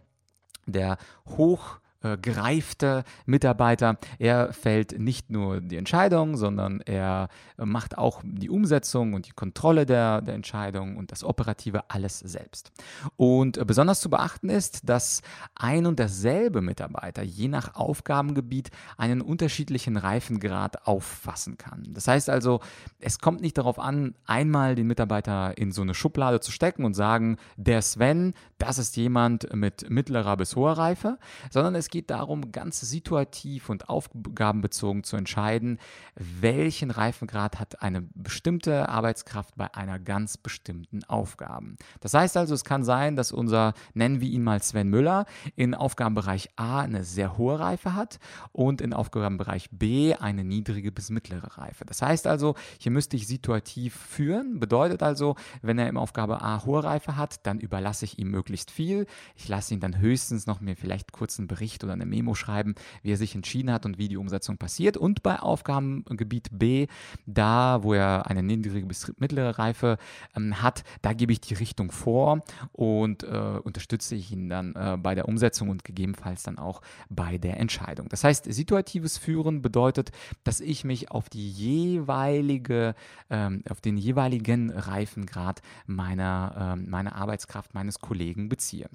der 0.67 0.99
hoch 1.27 1.81
äh, 2.03 2.17
gereifter 2.17 3.05
Mitarbeiter. 3.27 3.99
Er 4.19 4.53
fällt 4.53 4.99
nicht 4.99 5.31
nur 5.31 5.61
die 5.61 5.77
Entscheidung, 5.77 6.37
sondern 6.37 6.81
er 6.83 7.29
macht 7.57 7.99
auch 7.99 8.23
die 8.25 8.51
Umsetzung 8.51 9.15
und 9.15 9.27
die 9.27 9.33
Kontrolle 9.33 9.85
der, 9.85 10.23
der 10.23 10.35
Entscheidung 10.35 10.97
und 10.97 11.11
das 11.11 11.25
Operative 11.25 11.91
alles 11.91 12.21
selbst. 12.21 12.71
Und 13.17 13.67
besonders 13.67 14.01
zu 14.01 14.11
beachten 14.11 14.49
ist, 14.49 14.89
dass 14.89 15.23
ein 15.55 15.87
und 15.87 15.99
derselbe 15.99 16.61
Mitarbeiter 16.61 17.23
je 17.23 17.49
nach 17.49 17.75
Aufgabengebiet 17.75 18.71
einen 18.97 19.21
unterschiedlichen 19.21 19.97
Reifengrad 19.97 20.87
auffassen 20.87 21.59
kann. 21.59 21.83
Das 21.91 22.07
heißt 22.07 22.31
also, 22.31 22.61
es 23.01 23.19
kommt 23.19 23.41
nicht 23.41 23.59
darauf 23.59 23.79
an, 23.79 24.15
einmal 24.25 24.75
den 24.75 24.87
Mitarbeiter 24.87 25.59
in 25.59 25.73
so 25.73 25.83
eine 25.83 25.95
Schublade 25.95 26.41
zu 26.41 26.53
stecken 26.53 26.85
und 26.85 26.95
sagen, 26.95 27.39
der 27.57 27.83
Sven, 27.83 28.35
das 28.59 28.79
ist 28.79 28.97
jemand 28.97 29.55
mit 29.55 29.89
mittlerer 29.89 30.37
bis 30.37 30.57
hoher 30.57 30.73
Reife, 30.73 31.19
sondern 31.51 31.75
es 31.75 31.89
geht 31.89 32.11
darum, 32.11 32.51
ganz 32.53 32.81
situativ 32.81 33.69
und 33.69 33.89
aufgabenbezogen 33.89 35.05
zu 35.05 35.17
entscheiden, 35.17 35.79
welchen 36.17 36.91
Reifengrad 36.91 37.61
hat 37.61 37.83
eine 37.83 38.03
bestimmte 38.15 38.89
Arbeitskraft 38.89 39.55
bei 39.57 39.73
einer 39.75 39.99
ganz 39.99 40.37
bestimmten 40.37 41.05
Aufgabe. 41.05 41.77
Das 42.01 42.15
heißt 42.15 42.37
also, 42.37 42.55
es 42.55 42.65
kann 42.65 42.85
sein, 42.85 43.17
dass 43.17 43.33
unser, 43.33 43.75
nennen 43.95 44.21
wir 44.21 44.29
ihn 44.29 44.43
mal 44.43 44.63
Sven 44.63 44.89
Müller, 44.89 45.27
in 45.55 45.75
Aufgabenbereich 45.75 46.51
A 46.57 46.81
eine 46.81 47.05
sehr 47.05 47.39
hohe 47.39 47.59
Reife 47.59 47.95
hat 47.95 48.19
und 48.53 48.81
in 48.81 48.93
Aufgabenbereich 48.93 49.71
B 49.71 50.15
eine 50.15 50.45
niedrige 50.45 50.93
bis 50.93 51.11
mittlere 51.11 51.59
Reife. 51.59 51.85
Das 51.85 52.03
heißt 52.03 52.27
also, 52.27 52.55
hier 52.79 52.93
müsste 52.93 53.17
ich 53.17 53.27
situativ 53.27 53.95
führen. 53.95 54.59
Bedeutet 54.59 55.03
also, 55.03 55.37
wenn 55.63 55.79
er 55.79 55.89
im 55.89 55.97
Aufgabe 55.97 56.43
A 56.43 56.65
hohe 56.65 56.83
Reife 56.83 57.17
hat, 57.17 57.47
dann 57.47 57.61
überlasse 57.61 58.05
ich 58.05 58.19
ihm 58.19 58.31
möglichst 58.49 58.71
viel. 58.71 59.07
Ich 59.37 59.49
lasse 59.49 59.75
ihn 59.75 59.81
dann 59.81 59.99
höchstens 59.99 60.47
noch 60.47 60.61
mir 60.61 60.75
vielleicht 60.75 61.13
kurz 61.13 61.39
einen 61.39 61.49
Bericht 61.49 61.85
oder 61.85 61.93
eine 61.93 62.07
Memo 62.07 62.35
schreiben, 62.35 62.75
wie 63.03 63.13
er 63.13 63.17
sich 63.17 63.35
entschieden 63.35 63.71
hat 63.71 63.85
und 63.85 63.99
wie 63.99 64.09
die 64.09 64.17
Umsetzung 64.17 64.57
passiert. 64.57 64.97
Und 64.97 65.23
bei 65.23 65.39
Aufgabengebiet 65.39 66.49
B, 66.51 66.87
da 67.27 67.83
wo 67.83 67.93
er 67.93 68.27
eine 68.27 68.43
niedrige 68.43 68.87
bis 68.87 69.13
mittlere 69.19 69.59
Reife 69.59 69.99
ähm, 70.35 70.63
hat, 70.63 70.83
da 71.03 71.13
gebe 71.13 71.33
ich 71.33 71.41
die 71.41 71.55
Richtung 71.55 71.93
vor 71.93 72.43
und 72.73 73.23
äh, 73.23 73.61
unterstütze 73.63 74.15
ich 74.15 74.33
ihn 74.33 74.49
dann 74.49 74.75
äh, 74.75 74.97
bei 74.97 75.15
der 75.15 75.29
Umsetzung 75.29 75.69
und 75.69 75.85
gegebenenfalls 75.85 76.43
dann 76.43 76.59
auch 76.59 76.81
bei 77.11 77.39
der 77.39 77.61
Entscheidung. 77.61 78.09
Das 78.09 78.25
heißt, 78.25 78.51
situatives 78.53 79.19
Führen 79.19 79.61
bedeutet, 79.63 80.11
dass 80.45 80.61
ich 80.61 80.85
mich 80.85 81.11
auf 81.11 81.29
die 81.29 81.51
jeweilige, 81.51 82.95
ähm, 83.31 83.63
auf 83.69 83.81
den 83.81 83.99
jeweiligen 83.99 84.71
Reifengrad 84.71 85.61
meiner, 85.87 86.77
äh, 86.79 86.89
meiner 86.89 87.17
Arbeitskraft, 87.17 87.75
meines 87.75 87.99
Kollegen 88.01 88.38
beziehe. 88.47 88.89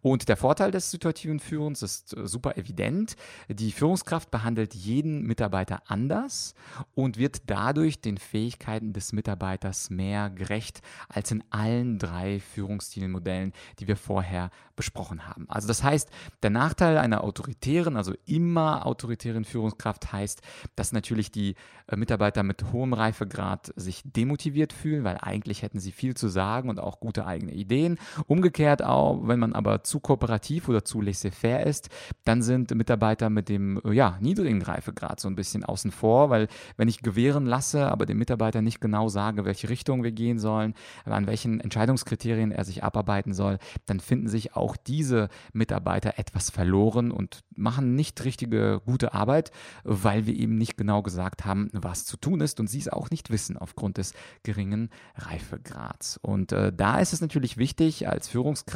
Und 0.00 0.28
der 0.30 0.38
Vorteil 0.38 0.70
des 0.70 0.90
situativen 0.90 1.40
Führens 1.40 1.82
ist 1.82 2.16
äh, 2.16 2.26
super 2.26 2.56
evident. 2.56 3.16
Die 3.48 3.72
Führungskraft 3.72 4.30
behandelt 4.30 4.74
jeden 4.74 5.22
Mitarbeiter 5.24 5.82
anders 5.86 6.54
und 6.94 7.18
wird 7.18 7.42
dadurch 7.46 8.00
den 8.00 8.16
Fähigkeiten 8.16 8.94
des 8.94 9.12
Mitarbeiters 9.12 9.90
mehr 9.90 10.30
gerecht 10.30 10.80
als 11.08 11.30
in 11.30 11.44
allen 11.50 11.98
drei 11.98 12.40
Führungsstilmodellen, 12.40 13.52
die 13.78 13.88
wir 13.88 13.96
vorher 13.96 14.50
besprochen 14.76 15.26
haben. 15.26 15.46
Also 15.48 15.66
das 15.66 15.82
heißt, 15.82 16.08
der 16.42 16.50
Nachteil 16.50 16.98
einer 16.98 17.24
autoritären, 17.24 17.96
also 17.96 18.14
immer 18.26 18.86
autoritären 18.86 19.44
Führungskraft 19.44 20.12
heißt, 20.12 20.42
dass 20.76 20.92
natürlich 20.92 21.30
die 21.32 21.56
äh, 21.88 21.96
Mitarbeiter 21.96 22.42
mit 22.42 22.72
hohem 22.72 22.92
Reifegrad 22.92 23.72
sich 23.76 24.02
demotiviert 24.04 24.72
fühlen, 24.72 25.04
weil 25.04 25.18
eigentlich 25.20 25.62
hätten 25.62 25.80
sie 25.80 25.92
viel 25.92 26.14
zu 26.14 26.28
sagen 26.28 26.68
und 26.68 26.78
auch 26.78 27.00
gute 27.00 27.26
eigene 27.26 27.52
Ideen. 27.52 27.98
Umgekehrt 28.26 28.82
auch, 28.86 29.26
wenn 29.26 29.38
man 29.38 29.52
aber 29.52 29.84
zu 29.84 30.00
kooperativ 30.00 30.68
oder 30.68 30.84
zu 30.84 31.00
laissez-faire 31.00 31.66
ist, 31.66 31.88
dann 32.24 32.42
sind 32.42 32.74
Mitarbeiter 32.74 33.30
mit 33.30 33.48
dem 33.48 33.80
äh, 33.84 33.92
ja, 33.92 34.16
niedrigen 34.20 34.62
Reifegrad 34.62 35.20
so 35.20 35.28
ein 35.28 35.36
bisschen 35.36 35.64
außen 35.64 35.90
vor, 35.90 36.30
weil 36.30 36.48
wenn 36.76 36.88
ich 36.88 37.02
gewähren 37.02 37.46
lasse, 37.46 37.90
aber 37.90 38.06
dem 38.06 38.18
Mitarbeiter 38.18 38.62
nicht 38.62 38.80
genau 38.80 39.08
sage, 39.08 39.44
welche 39.44 39.68
Richtung 39.68 40.02
wir 40.02 40.12
gehen 40.12 40.38
sollen, 40.38 40.74
an 41.04 41.26
welchen 41.26 41.60
Entscheidungskriterien 41.60 42.52
er 42.52 42.64
sich 42.64 42.84
abarbeiten 42.84 43.34
soll, 43.34 43.58
dann 43.86 44.00
finden 44.00 44.28
sich 44.28 44.56
auch 44.56 44.76
diese 44.76 45.28
Mitarbeiter 45.52 46.18
etwas 46.18 46.50
verloren 46.50 47.10
und 47.10 47.40
machen 47.54 47.94
nicht 47.94 48.24
richtige 48.24 48.80
gute 48.84 49.14
Arbeit, 49.14 49.50
weil 49.84 50.26
wir 50.26 50.34
eben 50.34 50.56
nicht 50.56 50.76
genau 50.76 51.02
gesagt 51.02 51.44
haben, 51.44 51.70
was 51.72 52.04
zu 52.04 52.16
tun 52.16 52.40
ist 52.40 52.60
und 52.60 52.68
sie 52.68 52.78
es 52.78 52.88
auch 52.88 53.10
nicht 53.10 53.30
wissen 53.30 53.56
aufgrund 53.56 53.98
des 53.98 54.12
geringen 54.42 54.90
Reifegrads. 55.16 56.18
Und 56.18 56.52
äh, 56.52 56.72
da 56.72 57.00
ist 57.00 57.12
es 57.12 57.20
natürlich 57.20 57.56
wichtig, 57.56 58.08
als 58.08 58.28
Führungskraft 58.28 58.75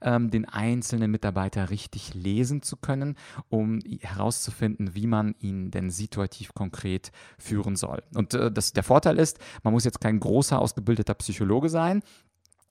ähm, 0.00 0.30
den 0.30 0.44
einzelnen 0.44 1.10
Mitarbeiter 1.10 1.70
richtig 1.70 2.14
lesen 2.14 2.62
zu 2.62 2.76
können, 2.76 3.16
um 3.48 3.80
herauszufinden, 4.00 4.94
wie 4.94 5.06
man 5.06 5.34
ihn 5.40 5.70
denn 5.70 5.90
situativ 5.90 6.54
konkret 6.54 7.12
führen 7.38 7.76
soll. 7.76 8.02
Und 8.14 8.34
äh, 8.34 8.50
das, 8.50 8.72
der 8.72 8.82
Vorteil 8.82 9.18
ist, 9.18 9.38
man 9.62 9.72
muss 9.72 9.84
jetzt 9.84 10.00
kein 10.00 10.20
großer 10.20 10.58
ausgebildeter 10.58 11.14
Psychologe 11.14 11.68
sein. 11.68 12.02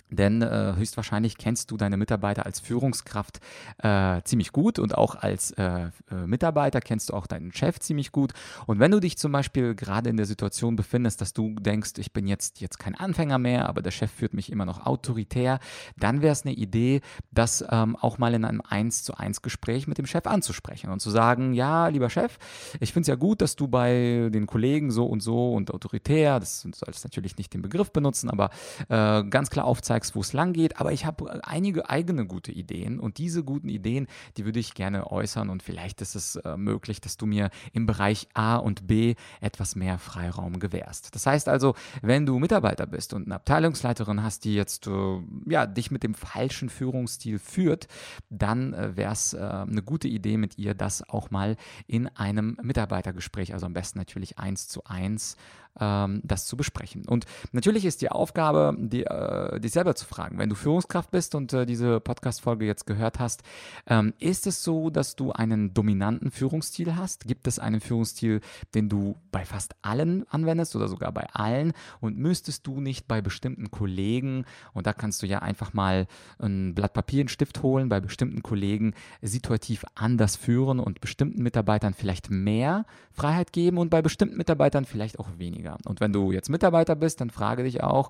Denn 0.09 0.41
äh, 0.41 0.73
höchstwahrscheinlich 0.77 1.37
kennst 1.37 1.69
du 1.71 1.77
deine 1.77 1.97
Mitarbeiter 1.97 2.45
als 2.45 2.61
Führungskraft 2.61 3.39
äh, 3.79 4.21
ziemlich 4.23 4.53
gut 4.53 4.79
und 4.79 4.97
auch 4.97 5.15
als 5.15 5.51
äh, 5.51 5.89
äh, 6.09 6.15
Mitarbeiter 6.25 6.79
kennst 6.79 7.09
du 7.09 7.13
auch 7.13 7.27
deinen 7.27 7.51
Chef 7.51 7.79
ziemlich 7.79 8.13
gut. 8.13 8.33
Und 8.67 8.79
wenn 8.79 8.91
du 8.91 9.01
dich 9.01 9.17
zum 9.17 9.33
Beispiel 9.33 9.75
gerade 9.75 10.09
in 10.09 10.15
der 10.15 10.25
Situation 10.25 10.77
befindest, 10.77 11.19
dass 11.19 11.33
du 11.33 11.55
denkst, 11.55 11.93
ich 11.97 12.13
bin 12.13 12.25
jetzt, 12.25 12.61
jetzt 12.61 12.79
kein 12.79 12.95
Anfänger 12.95 13.37
mehr, 13.37 13.67
aber 13.67 13.81
der 13.81 13.91
Chef 13.91 14.09
führt 14.09 14.33
mich 14.33 14.49
immer 14.49 14.65
noch 14.65 14.85
autoritär, 14.85 15.59
dann 15.97 16.21
wäre 16.21 16.31
es 16.31 16.45
eine 16.45 16.55
Idee, 16.55 17.01
das 17.31 17.65
ähm, 17.69 17.97
auch 17.97 18.17
mal 18.17 18.33
in 18.33 18.45
einem 18.45 18.61
1 18.61 19.03
zu 19.03 19.15
1 19.17 19.41
Gespräch 19.41 19.87
mit 19.87 19.97
dem 19.97 20.05
Chef 20.05 20.25
anzusprechen 20.25 20.89
und 20.89 21.01
zu 21.01 21.09
sagen, 21.09 21.53
ja, 21.53 21.87
lieber 21.89 22.09
Chef, 22.09 22.37
ich 22.79 22.93
finde 22.93 23.01
es 23.01 23.07
ja 23.07 23.15
gut, 23.15 23.41
dass 23.41 23.57
du 23.57 23.67
bei 23.67 24.29
den 24.31 24.47
Kollegen 24.47 24.89
so 24.89 25.05
und 25.05 25.21
so 25.21 25.53
und 25.53 25.73
autoritär, 25.73 26.39
das 26.39 26.61
sollst 26.61 27.03
natürlich 27.03 27.37
nicht 27.37 27.53
den 27.53 27.61
Begriff 27.61 27.91
benutzen, 27.91 28.29
aber 28.29 28.51
äh, 28.87 29.25
ganz 29.25 29.49
klar 29.49 29.65
aufzeigen, 29.65 29.96
aufzeigst, 29.97 30.15
wo 30.15 30.21
es 30.21 30.33
lang 30.33 30.53
geht, 30.53 30.79
aber 30.79 30.91
ich 30.91 31.05
habe 31.05 31.43
einige 31.45 31.89
eigene 31.89 32.25
gute 32.25 32.51
Ideen 32.51 32.99
und 32.99 33.17
diese 33.17 33.43
guten 33.43 33.69
Ideen, 33.69 34.07
die 34.37 34.45
würde 34.45 34.59
ich 34.59 34.73
gerne 34.73 35.11
äußern 35.11 35.49
und 35.49 35.63
vielleicht 35.63 36.01
ist 36.01 36.15
es 36.15 36.35
äh, 36.35 36.55
möglich, 36.55 37.01
dass 37.01 37.17
du 37.17 37.25
mir 37.25 37.49
im 37.73 37.85
Bereich 37.85 38.27
A 38.33 38.57
und 38.57 38.87
B 38.87 39.15
etwas 39.41 39.75
mehr 39.75 39.97
Freiraum 39.97 40.59
gewährst. 40.59 41.15
Das 41.15 41.25
heißt 41.25 41.49
also, 41.49 41.75
wenn 42.01 42.25
du 42.25 42.37
Mitarbeiter 42.39 42.85
bist 42.85 43.13
und 43.13 43.25
eine 43.25 43.35
Abteilungsleiterin 43.35 44.21
hast, 44.21 44.45
die 44.45 44.53
jetzt 44.53 44.87
äh, 44.87 45.19
ja, 45.47 45.65
dich 45.65 45.89
mit 45.89 46.03
dem 46.03 46.13
falschen 46.13 46.69
Führungsstil 46.69 47.39
führt, 47.39 47.87
dann 48.29 48.73
äh, 48.73 48.95
wäre 48.95 49.13
es 49.13 49.33
äh, 49.33 49.39
eine 49.39 49.81
gute 49.81 50.07
Idee 50.07 50.37
mit 50.37 50.57
ihr, 50.57 50.73
das 50.75 51.07
auch 51.09 51.31
mal 51.31 51.57
in 51.87 52.07
einem 52.07 52.57
Mitarbeitergespräch, 52.61 53.53
also 53.53 53.65
am 53.65 53.73
besten 53.73 53.97
natürlich 53.97 54.37
eins 54.37 54.67
zu 54.67 54.83
eins, 54.85 55.37
ähm, 55.79 56.21
das 56.23 56.45
zu 56.45 56.57
besprechen. 56.57 57.05
Und 57.07 57.25
natürlich 57.51 57.85
ist 57.85 58.01
die 58.01 58.09
Aufgabe, 58.09 58.75
die, 58.77 59.05
äh, 59.05 59.59
dich 59.59 59.71
selber 59.71 59.95
zu 59.95 60.05
fragen. 60.05 60.37
Wenn 60.37 60.49
du 60.49 60.55
Führungskraft 60.55 61.11
bist 61.11 61.35
und 61.35 61.53
äh, 61.53 61.65
diese 61.65 61.99
Podcast-Folge 61.99 62.65
jetzt 62.65 62.85
gehört 62.85 63.19
hast, 63.19 63.43
ähm, 63.87 64.13
ist 64.19 64.47
es 64.47 64.63
so, 64.63 64.89
dass 64.89 65.15
du 65.15 65.31
einen 65.31 65.73
dominanten 65.73 66.31
Führungsstil 66.31 66.95
hast? 66.95 67.27
Gibt 67.27 67.47
es 67.47 67.59
einen 67.59 67.81
Führungsstil, 67.81 68.41
den 68.73 68.89
du 68.89 69.15
bei 69.31 69.45
fast 69.45 69.75
allen 69.81 70.27
anwendest 70.29 70.75
oder 70.75 70.87
sogar 70.87 71.11
bei 71.11 71.27
allen? 71.33 71.73
Und 71.99 72.17
müsstest 72.17 72.65
du 72.67 72.81
nicht 72.81 73.07
bei 73.07 73.21
bestimmten 73.21 73.71
Kollegen, 73.71 74.45
und 74.73 74.87
da 74.87 74.93
kannst 74.93 75.21
du 75.21 75.27
ja 75.27 75.39
einfach 75.39 75.73
mal 75.73 76.07
ein 76.39 76.73
Blatt 76.75 76.93
Papier, 76.93 77.21
einen 77.21 77.29
Stift 77.29 77.61
holen, 77.63 77.89
bei 77.89 77.99
bestimmten 77.99 78.41
Kollegen 78.43 78.93
situativ 79.21 79.85
anders 79.95 80.35
führen 80.35 80.79
und 80.79 81.01
bestimmten 81.01 81.43
Mitarbeitern 81.43 81.93
vielleicht 81.93 82.29
mehr 82.29 82.85
Freiheit 83.11 83.51
geben 83.53 83.77
und 83.77 83.89
bei 83.89 84.01
bestimmten 84.01 84.37
Mitarbeitern 84.37 84.85
vielleicht 84.85 85.19
auch 85.19 85.29
weniger? 85.37 85.66
Weniger. 85.67 85.77
Und 85.85 85.99
wenn 85.99 86.13
du 86.13 86.31
jetzt 86.31 86.49
Mitarbeiter 86.49 86.95
bist, 86.95 87.21
dann 87.21 87.29
frage 87.29 87.63
dich 87.63 87.83
auch, 87.83 88.09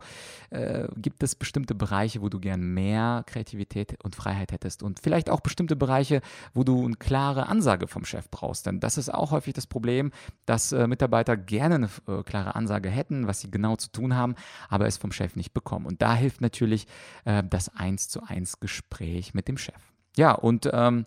äh, 0.49 0.87
gibt 0.95 1.23
es 1.23 1.35
bestimmte 1.35 1.75
Bereiche, 1.75 2.21
wo 2.21 2.29
du 2.29 2.39
gern 2.39 2.61
mehr 2.61 3.23
Kreativität 3.25 4.03
und 4.03 4.15
Freiheit 4.15 4.51
hättest 4.51 4.83
und 4.83 4.99
vielleicht 4.99 5.29
auch 5.29 5.41
bestimmte 5.41 5.75
Bereiche, 5.75 6.21
wo 6.53 6.63
du 6.63 6.85
eine 6.85 6.95
klare 6.95 7.47
Ansage 7.47 7.87
vom 7.87 8.05
Chef 8.05 8.29
brauchst. 8.29 8.65
Denn 8.65 8.79
das 8.79 8.97
ist 8.97 9.13
auch 9.13 9.31
häufig 9.31 9.53
das 9.53 9.67
Problem, 9.67 10.11
dass 10.45 10.71
äh, 10.71 10.87
Mitarbeiter 10.87 11.37
gerne 11.37 11.75
eine 11.75 11.89
äh, 12.07 12.23
klare 12.23 12.55
Ansage 12.55 12.89
hätten, 12.89 13.27
was 13.27 13.41
sie 13.41 13.51
genau 13.51 13.75
zu 13.75 13.91
tun 13.91 14.15
haben, 14.15 14.35
aber 14.69 14.87
es 14.87 14.97
vom 14.97 15.11
Chef 15.11 15.35
nicht 15.35 15.53
bekommen. 15.53 15.85
Und 15.85 16.01
da 16.01 16.15
hilft 16.15 16.41
natürlich 16.41 16.87
äh, 17.25 17.43
das 17.47 17.75
Eins 17.75 18.09
zu 18.09 18.23
eins 18.23 18.59
Gespräch 18.59 19.33
mit 19.33 19.47
dem 19.47 19.57
Chef. 19.57 19.75
Ja, 20.15 20.31
und 20.31 20.69
ähm, 20.73 21.05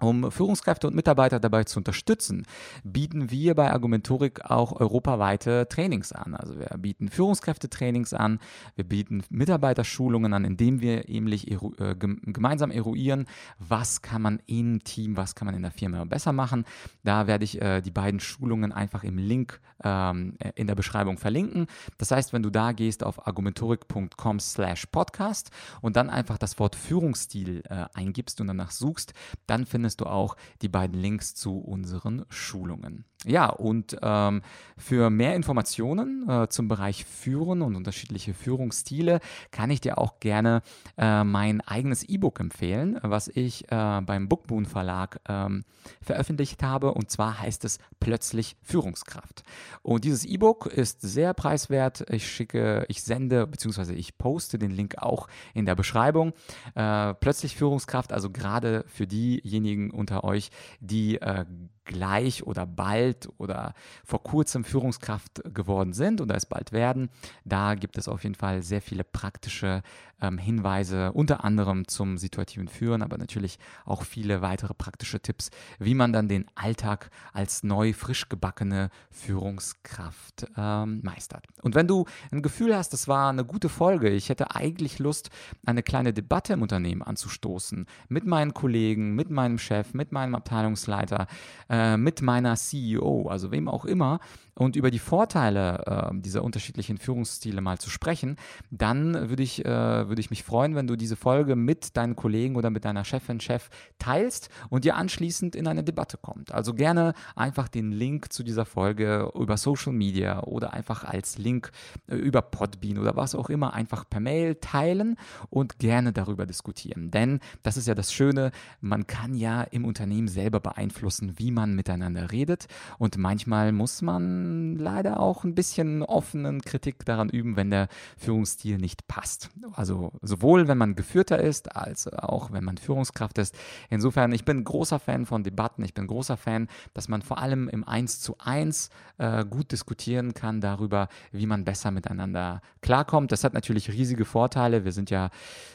um 0.00 0.30
Führungskräfte 0.30 0.86
und 0.86 0.94
Mitarbeiter 0.94 1.40
dabei 1.40 1.64
zu 1.64 1.78
unterstützen, 1.78 2.46
bieten 2.84 3.30
wir 3.30 3.54
bei 3.54 3.72
Argumentorik 3.72 4.44
auch 4.44 4.72
europaweite 4.78 5.68
Trainings 5.68 6.12
an. 6.12 6.34
Also 6.34 6.58
wir 6.58 6.68
bieten 6.78 7.08
Führungskräftetrainings 7.08 8.12
an, 8.12 8.40
wir 8.74 8.84
bieten 8.84 9.22
Mitarbeiterschulungen 9.30 10.32
an, 10.32 10.44
indem 10.44 10.80
wir 10.80 11.04
nämlich 11.08 11.50
eru 11.50 11.74
äh, 11.78 11.94
gemeinsam 11.96 12.70
eruieren, 12.70 13.26
was 13.58 14.02
kann 14.02 14.22
man 14.22 14.40
im 14.46 14.84
Team, 14.84 15.16
was 15.16 15.34
kann 15.34 15.46
man 15.46 15.54
in 15.54 15.62
der 15.62 15.70
Firma 15.70 16.04
besser 16.04 16.32
machen. 16.32 16.64
Da 17.02 17.26
werde 17.26 17.44
ich 17.44 17.60
äh, 17.60 17.80
die 17.80 17.90
beiden 17.90 18.20
Schulungen 18.20 18.72
einfach 18.72 19.02
im 19.02 19.18
Link 19.18 19.60
ähm, 19.82 20.36
äh, 20.38 20.52
in 20.54 20.66
der 20.66 20.74
Beschreibung 20.74 21.18
verlinken. 21.18 21.66
Das 21.98 22.10
heißt, 22.10 22.32
wenn 22.32 22.42
du 22.42 22.50
da 22.50 22.72
gehst 22.72 23.02
auf 23.02 23.26
argumentorik.com 23.26 24.40
slash 24.40 24.86
podcast 24.86 25.50
und 25.80 25.96
dann 25.96 26.10
einfach 26.10 26.38
das 26.38 26.58
Wort 26.58 26.76
Führungsstil 26.76 27.62
äh, 27.68 27.86
eingibst 27.94 28.40
und 28.40 28.46
danach 28.46 28.70
suchst, 28.70 29.14
dann 29.46 29.66
findest 29.66 29.85
findest 29.86 30.00
du 30.00 30.06
auch 30.06 30.36
die 30.62 30.68
beiden 30.68 31.00
Links 31.00 31.36
zu 31.36 31.58
unseren 31.58 32.24
Schulungen. 32.28 33.04
Ja, 33.26 33.48
und 33.48 33.96
ähm, 34.02 34.42
für 34.78 35.10
mehr 35.10 35.34
Informationen 35.34 36.28
äh, 36.28 36.48
zum 36.48 36.68
Bereich 36.68 37.04
Führen 37.04 37.60
und 37.60 37.74
unterschiedliche 37.74 38.34
Führungsstile 38.34 39.18
kann 39.50 39.70
ich 39.70 39.80
dir 39.80 39.98
auch 39.98 40.20
gerne 40.20 40.62
äh, 40.96 41.24
mein 41.24 41.60
eigenes 41.60 42.04
E-Book 42.04 42.38
empfehlen, 42.38 43.00
was 43.02 43.26
ich 43.26 43.64
äh, 43.72 44.00
beim 44.02 44.28
Bookboon 44.28 44.64
Verlag 44.64 45.20
ähm, 45.28 45.64
veröffentlicht 46.00 46.62
habe. 46.62 46.94
Und 46.94 47.10
zwar 47.10 47.40
heißt 47.40 47.64
es 47.64 47.78
Plötzlich 47.98 48.56
Führungskraft. 48.62 49.42
Und 49.82 50.04
dieses 50.04 50.24
E-Book 50.24 50.66
ist 50.66 51.00
sehr 51.00 51.34
preiswert. 51.34 52.08
Ich 52.10 52.30
schicke, 52.30 52.84
ich 52.88 53.02
sende 53.02 53.48
bzw. 53.48 53.94
ich 53.94 54.18
poste 54.18 54.56
den 54.56 54.70
Link 54.70 54.98
auch 54.98 55.26
in 55.52 55.66
der 55.66 55.74
Beschreibung. 55.74 56.32
Äh, 56.76 57.14
Plötzlich 57.14 57.56
Führungskraft, 57.56 58.12
also 58.12 58.30
gerade 58.30 58.84
für 58.86 59.08
diejenigen 59.08 59.90
unter 59.90 60.22
euch, 60.22 60.50
die 60.80 61.20
äh, 61.20 61.44
gleich 61.86 62.46
oder 62.46 62.66
bald 62.66 63.15
oder 63.38 63.74
vor 64.04 64.22
kurzem 64.22 64.64
Führungskraft 64.64 65.42
geworden 65.54 65.92
sind 65.92 66.20
oder 66.20 66.34
es 66.34 66.46
bald 66.46 66.72
werden. 66.72 67.08
Da 67.44 67.74
gibt 67.74 67.98
es 67.98 68.08
auf 68.08 68.22
jeden 68.22 68.34
Fall 68.34 68.62
sehr 68.62 68.82
viele 68.82 69.04
praktische 69.04 69.82
ähm, 70.20 70.38
Hinweise, 70.38 71.12
unter 71.12 71.44
anderem 71.44 71.88
zum 71.88 72.18
situativen 72.18 72.68
Führen, 72.68 73.02
aber 73.02 73.18
natürlich 73.18 73.58
auch 73.84 74.02
viele 74.02 74.40
weitere 74.40 74.74
praktische 74.74 75.20
Tipps, 75.20 75.50
wie 75.78 75.94
man 75.94 76.12
dann 76.12 76.28
den 76.28 76.46
Alltag 76.54 77.10
als 77.32 77.62
neu 77.62 77.92
frisch 77.92 78.28
gebackene 78.28 78.90
Führungskraft 79.10 80.46
ähm, 80.56 81.00
meistert. 81.02 81.46
Und 81.62 81.74
wenn 81.74 81.86
du 81.86 82.06
ein 82.30 82.42
Gefühl 82.42 82.74
hast, 82.74 82.92
das 82.92 83.08
war 83.08 83.30
eine 83.30 83.44
gute 83.44 83.68
Folge, 83.68 84.08
ich 84.08 84.28
hätte 84.28 84.54
eigentlich 84.54 84.98
Lust, 84.98 85.30
eine 85.64 85.82
kleine 85.82 86.12
Debatte 86.12 86.54
im 86.54 86.62
Unternehmen 86.62 87.02
anzustoßen, 87.02 87.86
mit 88.08 88.26
meinen 88.26 88.54
Kollegen, 88.54 89.14
mit 89.14 89.30
meinem 89.30 89.58
Chef, 89.58 89.94
mit 89.94 90.12
meinem 90.12 90.34
Abteilungsleiter, 90.34 91.26
äh, 91.68 91.96
mit 91.96 92.22
meiner 92.22 92.56
CEO, 92.56 92.95
also 93.26 93.50
wem 93.50 93.68
auch 93.68 93.84
immer, 93.84 94.20
und 94.58 94.74
über 94.74 94.90
die 94.90 94.98
Vorteile 94.98 96.10
äh, 96.12 96.20
dieser 96.20 96.42
unterschiedlichen 96.42 96.96
Führungsstile 96.96 97.60
mal 97.60 97.78
zu 97.78 97.90
sprechen, 97.90 98.36
dann 98.70 99.28
würde 99.28 99.42
ich, 99.42 99.64
äh, 99.64 100.08
würde 100.08 100.20
ich 100.20 100.30
mich 100.30 100.44
freuen, 100.44 100.74
wenn 100.74 100.86
du 100.86 100.96
diese 100.96 101.16
Folge 101.16 101.56
mit 101.56 101.96
deinen 101.96 102.16
Kollegen 102.16 102.56
oder 102.56 102.70
mit 102.70 102.84
deiner 102.86 103.04
Chefin, 103.04 103.38
Chef 103.40 103.68
teilst 103.98 104.48
und 104.70 104.84
dir 104.84 104.96
anschließend 104.96 105.54
in 105.54 105.66
eine 105.66 105.84
Debatte 105.84 106.16
kommt. 106.16 106.52
Also 106.52 106.72
gerne 106.72 107.12
einfach 107.34 107.68
den 107.68 107.92
Link 107.92 108.32
zu 108.32 108.42
dieser 108.42 108.64
Folge 108.64 109.30
über 109.34 109.58
Social 109.58 109.92
Media 109.92 110.42
oder 110.42 110.72
einfach 110.72 111.04
als 111.04 111.36
Link 111.36 111.70
äh, 112.08 112.16
über 112.16 112.40
Podbean 112.40 112.98
oder 112.98 113.14
was 113.14 113.34
auch 113.34 113.50
immer 113.50 113.74
einfach 113.74 114.08
per 114.08 114.20
Mail 114.20 114.54
teilen 114.54 115.16
und 115.50 115.78
gerne 115.78 116.14
darüber 116.14 116.46
diskutieren. 116.46 117.10
Denn 117.10 117.40
das 117.62 117.76
ist 117.76 117.88
ja 117.88 117.94
das 117.94 118.10
Schöne, 118.10 118.52
man 118.80 119.06
kann 119.06 119.34
ja 119.34 119.62
im 119.62 119.84
Unternehmen 119.84 120.28
selber 120.28 120.60
beeinflussen, 120.60 121.34
wie 121.38 121.50
man 121.50 121.74
miteinander 121.74 122.32
redet 122.32 122.68
und 122.98 123.18
manchmal 123.18 123.72
muss 123.72 124.00
man 124.00 124.45
leider 124.78 125.20
auch 125.20 125.44
ein 125.44 125.54
bisschen 125.54 126.02
offenen 126.02 126.60
Kritik 126.62 127.04
daran 127.04 127.28
üben, 127.28 127.56
wenn 127.56 127.70
der 127.70 127.88
Führungsstil 128.16 128.78
nicht 128.78 129.06
passt. 129.08 129.50
Also 129.72 130.12
sowohl 130.22 130.68
wenn 130.68 130.78
man 130.78 130.94
Geführter 130.94 131.40
ist, 131.40 131.74
als 131.76 132.08
auch 132.08 132.52
wenn 132.52 132.64
man 132.64 132.78
Führungskraft 132.78 133.38
ist. 133.38 133.56
Insofern, 133.90 134.32
ich 134.32 134.44
bin 134.44 134.64
großer 134.64 134.98
Fan 134.98 135.26
von 135.26 135.42
Debatten, 135.42 135.84
ich 135.84 135.94
bin 135.94 136.06
großer 136.06 136.36
Fan, 136.36 136.68
dass 136.94 137.08
man 137.08 137.22
vor 137.22 137.38
allem 137.38 137.68
im 137.68 137.84
Eins 137.86 138.20
zu 138.20 138.36
eins 138.38 138.90
äh, 139.18 139.44
gut 139.44 139.72
diskutieren 139.72 140.34
kann 140.34 140.60
darüber, 140.60 141.08
wie 141.32 141.46
man 141.46 141.64
besser 141.64 141.90
miteinander 141.90 142.60
klarkommt. 142.80 143.32
Das 143.32 143.44
hat 143.44 143.54
natürlich 143.54 143.90
riesige 143.92 144.24
Vorteile. 144.24 144.84
Wir 144.84 144.92
sind 144.92 145.10
ja 145.10 145.30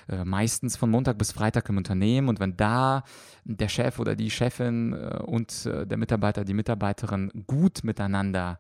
äh, 0.07 0.23
meistens 0.23 0.75
von 0.77 0.89
Montag 0.89 1.17
bis 1.17 1.31
Freitag 1.31 1.67
im 1.69 1.77
Unternehmen 1.77 2.29
und 2.29 2.39
wenn 2.39 2.57
da 2.57 3.03
der 3.43 3.69
Chef 3.69 3.99
oder 3.99 4.15
die 4.15 4.29
Chefin 4.29 4.93
äh, 4.93 5.17
und 5.23 5.65
äh, 5.65 5.86
der 5.88 5.97
Mitarbeiter, 5.97 6.45
die 6.45 6.53
Mitarbeiterin 6.53 7.31
gut 7.47 7.84
miteinander 7.84 8.60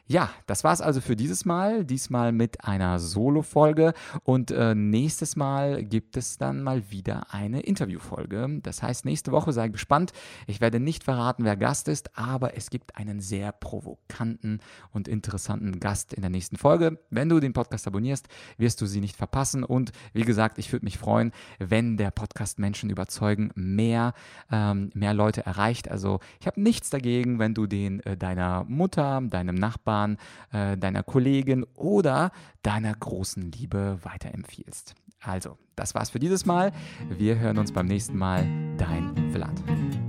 Ja, 0.10 0.30
das 0.46 0.64
war's 0.64 0.80
also 0.80 1.02
für 1.02 1.18
dieses 1.18 1.44
Mal. 1.44 1.84
Diesmal 1.84 2.32
mit 2.32 2.64
einer 2.64 2.98
Solo-Folge. 2.98 3.94
Und 4.24 4.52
äh, 4.52 4.74
nächstes 4.74 5.36
Mal 5.36 5.84
gibt 5.84 6.16
es 6.16 6.38
dann 6.38 6.64
mal 6.64 6.90
wieder 6.90 7.34
eine 7.34 7.60
Interview-Folge. 7.60 8.62
Das 8.64 8.82
heißt, 8.82 9.04
nächste 9.04 9.34
Woche 9.34 9.52
sei 9.52 9.68
gespannt. 9.68 10.14
Ich 10.48 10.62
werde 10.62 10.80
nicht 10.80 11.04
verraten, 11.04 11.44
wer 11.44 11.58
Gast 11.58 11.90
ist, 11.90 12.18
aber 12.18 12.56
es 12.56 12.70
gibt 12.70 12.96
einen 12.96 13.20
sehr 13.20 13.52
provokanten 13.52 14.62
und 14.92 15.10
interessanten 15.10 15.82
Gast 15.82 16.14
in 16.14 16.22
der 16.22 16.30
nächsten 16.30 16.56
Folge. 16.56 17.00
Wenn 17.10 17.28
du 17.28 17.42
den 17.42 17.52
Podcast 17.52 17.86
abonnierst, 17.86 18.30
wirst 18.58 18.80
du 18.80 18.86
sie 18.86 19.02
nicht 19.02 19.18
verpassen. 19.18 19.66
Und 19.66 19.92
wie 20.14 20.24
gesagt, 20.24 20.58
ich 20.58 20.72
würde 20.72 20.86
mich 20.86 20.98
freuen, 20.98 21.34
wenn 21.60 21.98
der 21.98 22.12
Podcast 22.12 22.60
Menschen 22.60 22.90
überzeugen, 22.90 23.52
mehr, 23.56 24.14
ähm, 24.50 24.90
mehr 24.94 25.14
Leute 25.14 25.46
erreicht. 25.46 25.92
Also 25.92 26.22
ich 26.40 26.48
habe 26.48 26.62
nichts 26.62 26.90
dagegen, 26.90 27.40
wenn 27.40 27.54
du 27.54 27.68
den 27.68 28.00
äh, 28.06 28.16
deiner 28.16 28.64
Mutter, 28.64 29.22
deinem 29.22 29.56
Nachbarn, 29.56 29.97
Nachbarn, 29.98 30.18
äh, 30.52 30.78
deiner 30.78 31.04
Kollegin 31.04 31.64
oder 31.76 32.32
deiner 32.62 32.94
großen 32.94 33.52
Liebe 33.52 34.00
weiterempfiehlst. 34.04 34.96
Also, 35.22 35.58
das 35.76 35.96
war's 35.96 36.12
für 36.12 36.20
dieses 36.20 36.46
Mal. 36.46 36.72
Wir 37.10 37.40
hören 37.40 37.58
uns 37.58 37.72
beim 37.72 37.88
nächsten 37.88 38.18
Mal. 38.18 38.46
Dein 38.78 39.32
Vlad. 39.32 40.07